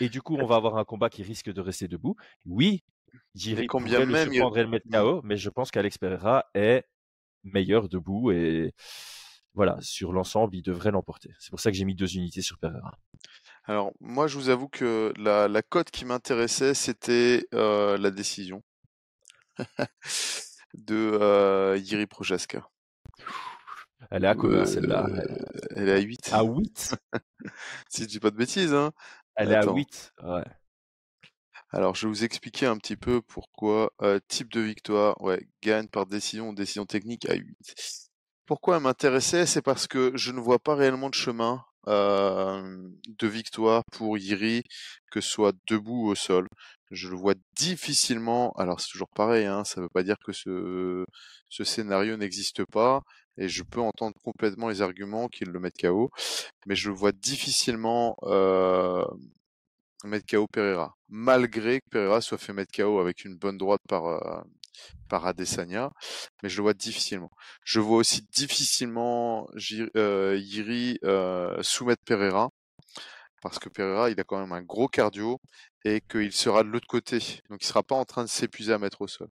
[0.00, 2.16] Et du coup, on va avoir un combat qui risque de rester debout.
[2.46, 2.82] Oui,
[3.34, 5.98] Jiri combien pourrait le même il- surprendre et le mettre KO, mais je pense qu'Alex
[5.98, 6.84] Pereira est
[7.44, 8.72] meilleur debout et
[9.52, 11.34] voilà, sur l'ensemble, il devrait l'emporter.
[11.38, 12.98] C'est pour ça que j'ai mis deux unités sur Pereira.
[13.64, 18.62] Alors, moi, je vous avoue que la, la cote qui m'intéressait, c'était euh, la décision
[20.74, 22.66] de euh, Yiri Prochaska.
[24.10, 25.06] Elle est à combien Euh, celle-là
[25.74, 26.30] Elle est à 8.
[26.32, 26.94] À 8
[27.88, 28.92] Si je dis pas de bêtises, hein.
[29.36, 29.74] Elle est à Attends.
[29.74, 30.12] 8.
[30.22, 30.44] Ouais.
[31.70, 33.92] Alors, je vais vous expliquer un petit peu pourquoi.
[34.02, 37.56] Euh, type de victoire, ouais, gagne par décision ou décision technique à 8.
[38.46, 43.26] Pourquoi elle m'intéressait C'est parce que je ne vois pas réellement de chemin euh, de
[43.26, 44.62] victoire pour Yiri,
[45.10, 46.46] que ce soit debout ou au sol.
[46.92, 48.52] Je le vois difficilement.
[48.52, 51.04] Alors, c'est toujours pareil, hein, ça ne veut pas dire que ce,
[51.48, 53.02] ce scénario n'existe pas.
[53.38, 56.10] Et je peux entendre complètement les arguments qui le mettent KO.
[56.66, 59.04] Mais je vois difficilement euh,
[60.04, 60.94] mettre KO Pereira.
[61.08, 64.42] Malgré que Pereira soit fait mettre KO avec une bonne droite par, euh,
[65.08, 65.24] par
[66.42, 67.30] mais je le vois difficilement.
[67.64, 69.48] Je vois aussi difficilement
[69.96, 72.50] euh, Yiri euh, soumettre Pereira,
[73.42, 75.40] parce que Pereira, il a quand même un gros cardio
[75.86, 77.18] et qu'il sera de l'autre côté.
[77.50, 79.28] Donc il sera pas en train de s'épuiser à mettre au sol.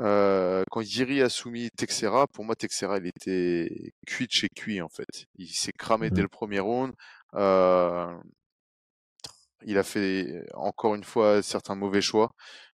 [0.00, 4.80] Euh, quand Yiri a soumis Texera, pour moi Texera, il était cuit de chez cuit
[4.82, 5.26] en fait.
[5.36, 6.24] Il s'est cramé dès Mhm.
[6.24, 6.92] le premier round.
[7.34, 8.06] Euh,
[9.64, 12.32] il a fait encore une fois certains mauvais choix,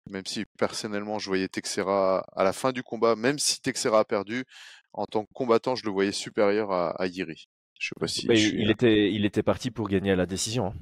[0.10, 4.06] même si personnellement je voyais Texera à la fin du combat, même si Texera a
[4.06, 4.46] perdu,
[4.94, 7.48] en tant que combattant, je le voyais supérieur à, à Yiri.
[7.80, 10.12] Je sais pas si Bah, je il, suis- il était, il était parti pour gagner
[10.12, 10.74] à la décision.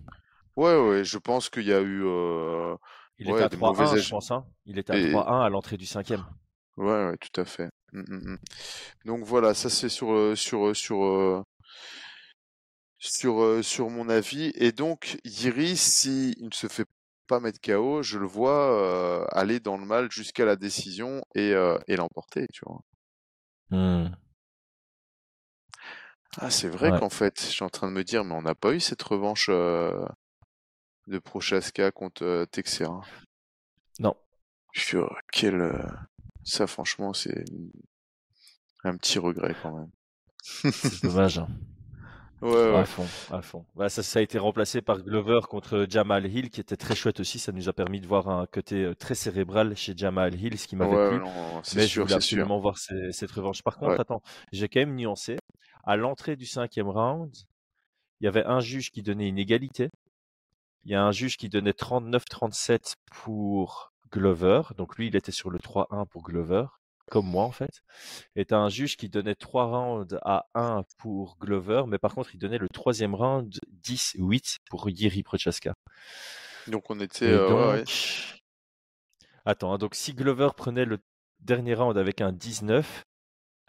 [0.57, 2.03] Ouais, ouais, je pense qu'il y a eu.
[2.05, 2.75] euh,
[3.19, 4.31] Il Ouais, était à des 3-1, mauvais je pense.
[4.31, 4.47] hein.
[4.65, 6.25] Il était à Et- 3-1 à l'entrée du cinquième.
[6.77, 7.69] Ouais, ouais, tout à fait.
[7.93, 8.37] Mm, mm, mm.
[9.05, 11.43] Donc voilà, ça c'est sur sur sur
[12.99, 14.51] sur sur mon avis.
[14.55, 16.85] Et donc Yiri, si il ne se fait
[17.27, 21.53] pas mettre KO, je le vois euh, aller dans le mal jusqu'à la décision et
[21.53, 22.81] euh, et l'emporter, tu vois.
[26.39, 26.93] Ah, c'est vrai Ouais.
[26.93, 29.01] qu'en fait, je suis en train de me dire, mais on n'a pas eu cette
[29.03, 29.91] revanche euh,
[31.07, 33.01] de Prochaska contre euh, Texera.
[33.99, 34.15] Non.
[34.73, 35.55] Purée, quel.
[35.61, 35.87] euh,
[36.43, 37.43] Ça, franchement, c'est
[38.83, 39.89] un petit regret quand même.
[40.43, 41.39] C'est dommage.
[41.39, 41.47] hein.
[42.39, 42.75] Ouais, ouais.
[42.77, 43.65] À fond, à fond.
[43.75, 47.19] Ouais, ça, ça a été remplacé par Glover contre Jamal Hill, qui était très chouette
[47.19, 47.39] aussi.
[47.39, 50.67] Ça nous a permis de voir un côté euh, très cérébral chez Jamal Hill, ce
[50.67, 51.17] qui m'avait Ouais, plu.
[51.19, 52.37] non, Mais je voulais c'est sûr.
[52.43, 53.63] absolument voir cette revanche.
[53.63, 53.99] Par contre, Ouais.
[54.01, 55.37] attends, j'ai quand même nuancé.
[55.83, 57.33] À l'entrée du cinquième round,
[58.21, 59.89] il y avait un juge qui donnait une égalité.
[60.85, 64.61] Il y a un juge qui donnait 39-37 pour Glover.
[64.77, 66.65] Donc lui, il était sur le 3-1 pour Glover,
[67.11, 67.81] comme moi en fait.
[68.35, 72.33] Et t'as un juge qui donnait 3 rounds à 1 pour Glover, mais par contre,
[72.35, 73.53] il donnait le troisième round
[73.83, 75.73] 10-8 pour Yiri Prochaska.
[76.67, 77.25] Donc on était.
[77.25, 77.59] Euh, donc...
[77.59, 77.83] ouais, ouais.
[79.45, 80.99] Attends, hein, donc si Glover prenait le
[81.39, 83.03] dernier round avec un 19,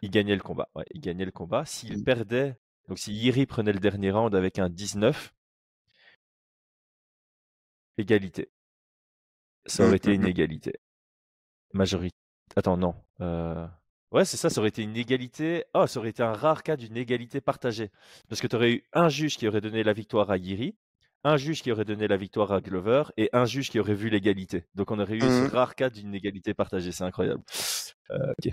[0.03, 0.69] il gagnait le combat.
[0.75, 1.65] Ouais, il gagnait le combat.
[1.65, 2.05] S'il Mm.
[2.05, 2.57] perdait,
[2.89, 5.33] donc si Yiri prenait le dernier round avec un 19,
[7.99, 8.51] égalité.
[9.67, 10.27] Ça aurait Mm, été une mm.
[10.27, 10.73] égalité.
[11.73, 12.17] Majorité.
[12.57, 12.95] Attends, non.
[13.21, 13.67] Euh,
[14.11, 15.65] Ouais, c'est ça, ça aurait été une égalité.
[15.75, 17.91] Oh, ça aurait été un rare cas d'une égalité partagée.
[18.29, 20.77] Parce que tu aurais eu un juge qui aurait donné la victoire à Yiri,
[21.25, 24.09] un juge qui aurait donné la victoire à Glover et un juge qui aurait vu
[24.09, 24.65] l'égalité.
[24.75, 25.31] Donc on aurait eu Mhm.
[25.31, 26.91] ce rare cas d'une égalité partagée.
[26.93, 27.43] C'est incroyable.
[28.13, 28.53] Euh, ok.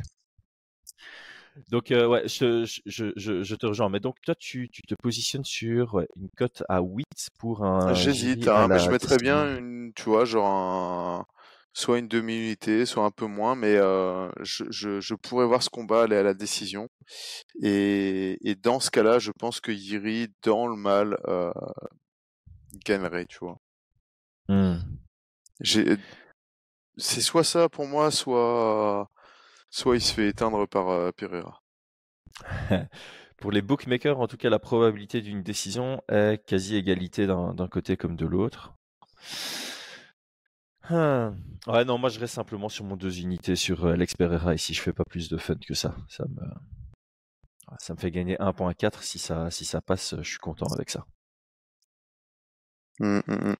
[1.69, 3.89] Donc euh, ouais, je, je, je, je te rejoins.
[3.89, 7.05] Mais donc toi, tu, tu te positionnes sur une cote à 8
[7.39, 7.93] pour un.
[7.93, 11.25] J'hésite, jury à hein, mais je mettrais bien une, tu vois, genre un,
[11.73, 15.69] soit une demi-unité, soit un peu moins, mais euh, je, je, je pourrais voir ce
[15.69, 16.87] combat aller à la décision.
[17.61, 21.51] Et, et dans ce cas-là, je pense que Yiri, dans le mal, euh,
[22.85, 23.57] gagnerait, tu vois.
[25.61, 25.97] J'ai,
[26.97, 29.09] c'est soit ça pour moi, soit,
[29.75, 31.61] soit il se fait éteindre par euh, Pereira.
[33.37, 37.97] Pour les bookmakers, en tout cas, la probabilité d'une décision est quasi égalité d'un côté
[37.97, 38.73] comme de l'autre.
[40.89, 41.33] Ah.
[41.67, 44.73] Ouais, non, moi je reste simplement sur mon deux unités sur euh, Alex Pereira ici.
[44.73, 45.95] Je fais pas plus de fun que ça.
[46.09, 46.41] Ça me,
[47.79, 50.15] ça me fait gagner 1.4 si ça, si ça passe.
[50.21, 51.05] Je suis content avec ça.
[52.99, 53.55] Hum, hum, hum.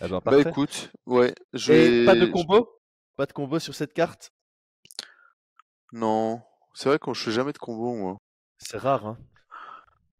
[0.00, 2.68] Eh ben, Bah écoute, ouais, je pas de je- combo?
[3.16, 4.32] Pas de combo sur cette carte?
[5.92, 6.42] Non,
[6.74, 8.18] c'est vrai qu'on je fais jamais de combo, moi.
[8.56, 9.18] C'est rare, hein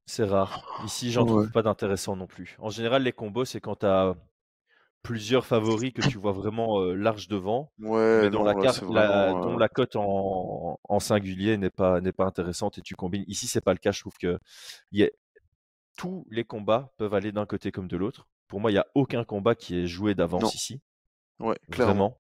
[0.07, 0.69] C'est rare.
[0.79, 1.25] Ici, j'en Ouais.
[1.25, 2.57] trouve pas d'intéressant non plus.
[2.59, 4.15] En général, les combos, c'est quand tu as
[5.03, 8.67] plusieurs favoris que tu vois vraiment euh, large devant, Ouais, mais dont non, la là,
[8.67, 9.35] carte, c'est la, vraiment.
[9.35, 13.25] dont euh, la cote en, en singulier n'est pas, n'est pas intéressante et tu combines.
[13.29, 13.93] Ici, c'est pas le cas.
[13.93, 14.39] Je trouve que
[14.93, 15.11] il y a-
[15.97, 18.29] tous les combats peuvent aller d'un côté comme de l'autre.
[18.49, 20.81] Pour moi, il n'y a aucun combat qui est joué d'avance ici.
[21.41, 22.07] ouais, clairement.
[22.07, 22.19] Vraiment.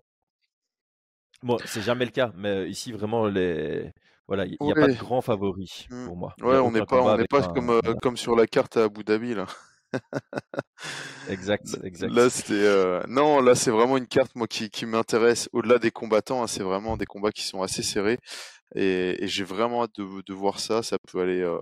[1.42, 3.92] Bon, c'est jamais le cas, mais ici, vraiment, les...
[4.28, 6.04] voilà, il n'y a pas de grand favori Mm.
[6.06, 6.34] pour moi.
[6.40, 7.52] Ouais, on n'est pas, on n'est pas un.
[7.52, 7.98] comme, euh, voilà.
[8.00, 9.46] comme sur la carte à Abu Dhabi, là.
[11.28, 12.10] Exact, exact.
[12.12, 15.48] là, c'était, euh, non, là, c'est vraiment une carte, moi, qui, qui m'intéresse.
[15.52, 18.18] Au-delà des combattants, hein, c'est vraiment des combats qui sont assez serrés.
[18.74, 20.82] Et, et j'ai vraiment hâte de, de voir ça.
[20.82, 21.40] Ça peut aller.
[21.42, 21.58] euh,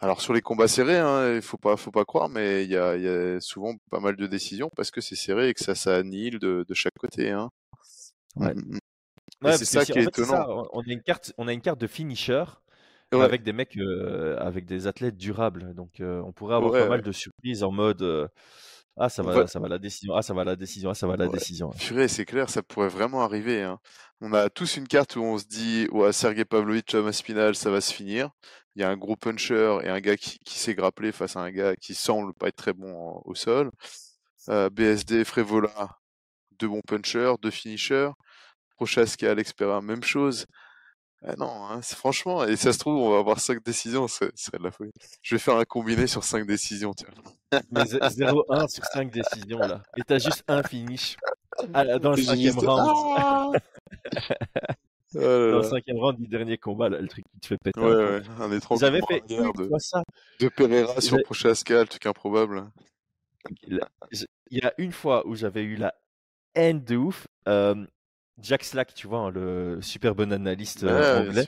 [0.00, 2.76] Alors, sur les combats serrés, hein, il faut pas, faut pas croire, mais il y
[2.76, 5.64] a, il y a souvent pas mal de décisions parce que c'est serré et que
[5.64, 7.50] ça s'annihile de, de chaque côté, hein.
[8.36, 8.54] Mm, Ouais.
[8.54, 8.78] mm, mm.
[8.78, 8.80] Et
[9.42, 10.68] Ouais, c'est ça si, qui est fait, c'est ça, étonnant.
[10.72, 12.44] on a une carte, on a une carte de finisher,
[13.12, 15.74] Ouais, avec des mecs, euh, avec des athlètes durables.
[15.74, 18.28] Donc, euh, on pourrait avoir ouais, pas mal de surprises en mode, euh,
[18.96, 21.16] ah, ça va, ça va la décision, ah, ça va la décision, ah, ça va
[21.16, 21.70] la décision.
[21.70, 23.62] purée, c'est clair, ça pourrait vraiment arriver.
[23.62, 23.78] hein.
[24.20, 27.70] On a tous une carte où on se dit, ouais, Sergei Pavlovich, Thomas Spinal, ça
[27.70, 28.30] va se finir.
[28.76, 31.40] Il y a un gros puncher et un gars qui, qui s'est grappelé face à
[31.40, 33.70] un gars qui semble pas être très bon en- au sol.
[34.48, 35.98] BSD, Frévola,
[36.58, 38.10] deux bons punchers, deux finishers.
[38.84, 40.46] Prochaska, Alex Pereira, même chose.
[41.22, 44.56] Ah non, hein, franchement, et ça se trouve, on va avoir cinq décisions, ce serait,
[44.56, 44.90] de la folie.
[45.20, 47.08] Je vais faire un combiné sur cinq décisions, tiens.
[47.70, 49.82] Mais zé- 0-1 sur 5 décisions, là.
[49.98, 51.18] Et t'as juste un finish
[51.74, 52.88] la- dans le cinquième juste- round.
[53.18, 53.50] Ah
[55.14, 57.80] Oh Dans le cinquième round du dernier combat, là, le truc qui te fait péter
[57.80, 60.02] Ouais, un ouais, un J'avais étranglement fait une de, fois ça?
[60.38, 62.70] de Pereira sur Prochaska, le truc improbable.
[63.60, 63.78] Il
[64.52, 65.92] y a une fois où j'avais eu la
[66.54, 67.26] haine de ouf.
[67.48, 67.84] euh,
[68.38, 71.46] Jack Slack, tu vois, hein, le super bon analyste euh, Ouais, anglais,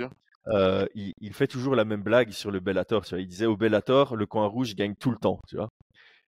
[0.48, 3.04] euh, il, il fait toujours la même blague sur le Bellator.
[3.04, 3.20] Tu vois.
[3.20, 5.40] Il disait au Bellator, le coin rouge gagne tout le temps.
[5.48, 5.68] Tu vois.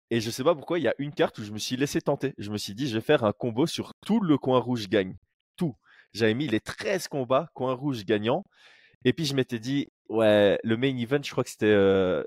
[0.09, 1.99] Et je sais pas pourquoi, il y a une carte où je me suis laissé
[1.99, 2.33] tenter.
[2.37, 5.15] Je me suis dit, je vais faire un combo sur tout le coin rouge gagne.
[5.55, 5.75] Tout.
[6.13, 8.45] J'avais mis les 13 combats, coin rouge gagnant.
[9.05, 12.23] Et puis je m'étais dit, ouais, le main event, je crois que c'était euh,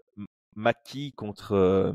[0.57, 1.93] Maki contre euh,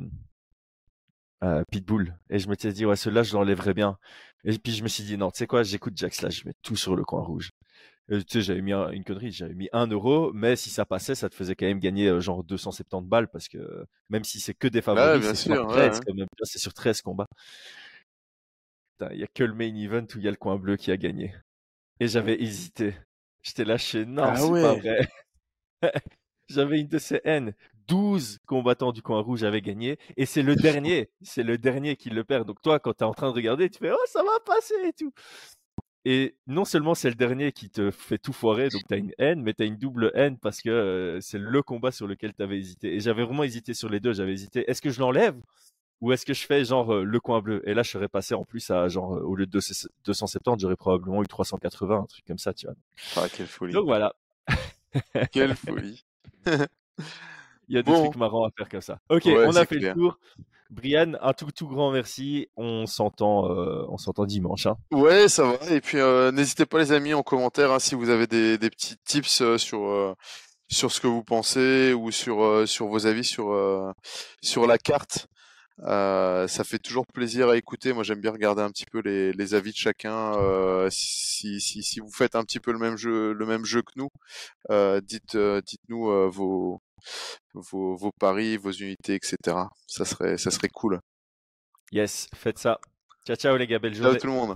[1.44, 2.16] euh, Pitbull.
[2.30, 3.98] Et je m'étais dit, ouais, celui-là, je l'enlèverais bien.
[4.44, 6.54] Et puis je me suis dit, non, tu sais quoi, j'écoute Jax là, je mets
[6.64, 7.52] tout sur le coin rouge.
[8.12, 10.86] Euh, tu sais, j'avais mis un- une connerie, j'avais mis 1 euro, mais si ça
[10.86, 14.39] passait, ça te faisait quand même gagner euh, genre 270 balles parce que même si
[14.39, 16.06] c'est que des favoris, c'est sur sûr, ouais, 13 ouais.
[16.08, 17.28] quand même, c'est sur 13 combats.
[19.12, 20.92] Il y a que le main event où il y a le coin bleu qui
[20.92, 21.34] a gagné.
[22.00, 22.96] Et j'avais hésité.
[23.44, 25.08] J'étais lâché, non, Ah c'est pas vrai.
[26.50, 27.54] J'avais une de ces haines.
[27.92, 29.98] 12 combattants du coin rouge avaient gagné.
[30.16, 31.10] Et c'est le dernier.
[31.22, 32.48] C'est le dernier qui le perd.
[32.48, 34.76] Donc toi, quand tu es en train de regarder, tu fais Oh, ça va passer
[34.86, 35.14] et tout.
[36.06, 39.14] Et non seulement c'est le dernier qui te fait tout foirer, donc tu as une
[39.20, 42.34] haine, mais tu as une double haine parce que euh, c'est le combat sur lequel
[42.34, 42.96] tu avais hésité.
[42.96, 44.14] Et j'avais vraiment hésité sur les deux.
[44.14, 45.39] J'avais hésité, est-ce que je l'enlève
[46.00, 47.62] ou est-ce que je fais genre euh, le coin bleu?
[47.70, 50.62] Et là, je serais passé en plus à genre, euh, au lieu de 200 270,
[50.62, 52.76] j'aurais probablement eu 380, un truc comme ça, tu vois.
[53.18, 53.74] Ah, quelle folie.
[53.74, 54.16] Donc voilà,
[55.32, 56.04] Quelle folie.
[57.72, 58.04] il y a des Bon.
[58.04, 59.00] trucs marrants à faire comme ça.
[59.10, 59.96] Ok, Ouais, on a fait clair.
[59.96, 60.20] le tour.
[60.70, 62.48] Brian, un tout tout grand merci.
[62.58, 64.66] On s'entend, euh, on s'entend dimanche.
[64.68, 64.76] Hein.
[64.92, 65.72] Ouais, ça va.
[65.74, 68.70] Et puis, euh, n'hésitez pas, les amis, en commentaire, hein, si vous avez des, des
[68.70, 70.16] petits tips euh, sur,
[70.70, 73.54] sur ce que vous pensez ou sur, sur vos avis sur,
[74.42, 75.28] sur la carte.
[75.84, 77.92] Euh, ça fait toujours plaisir à écouter.
[77.92, 80.36] Moi, j'aime bien regarder un petit peu les, les avis de chacun.
[80.38, 83.82] Euh, si, si, si vous faites un petit peu le même jeu, le même jeu
[83.82, 84.10] que nous,
[84.70, 86.82] euh, dites, dites-nous vos,
[87.54, 89.38] vos, vos paris, vos unités, etc.
[89.88, 90.99] Ça serait, ça serait cool.
[91.91, 92.80] Yes, faites ça.
[93.26, 94.20] Ciao ciao les gars, belle Ciao journée.
[94.20, 94.56] tout le monde.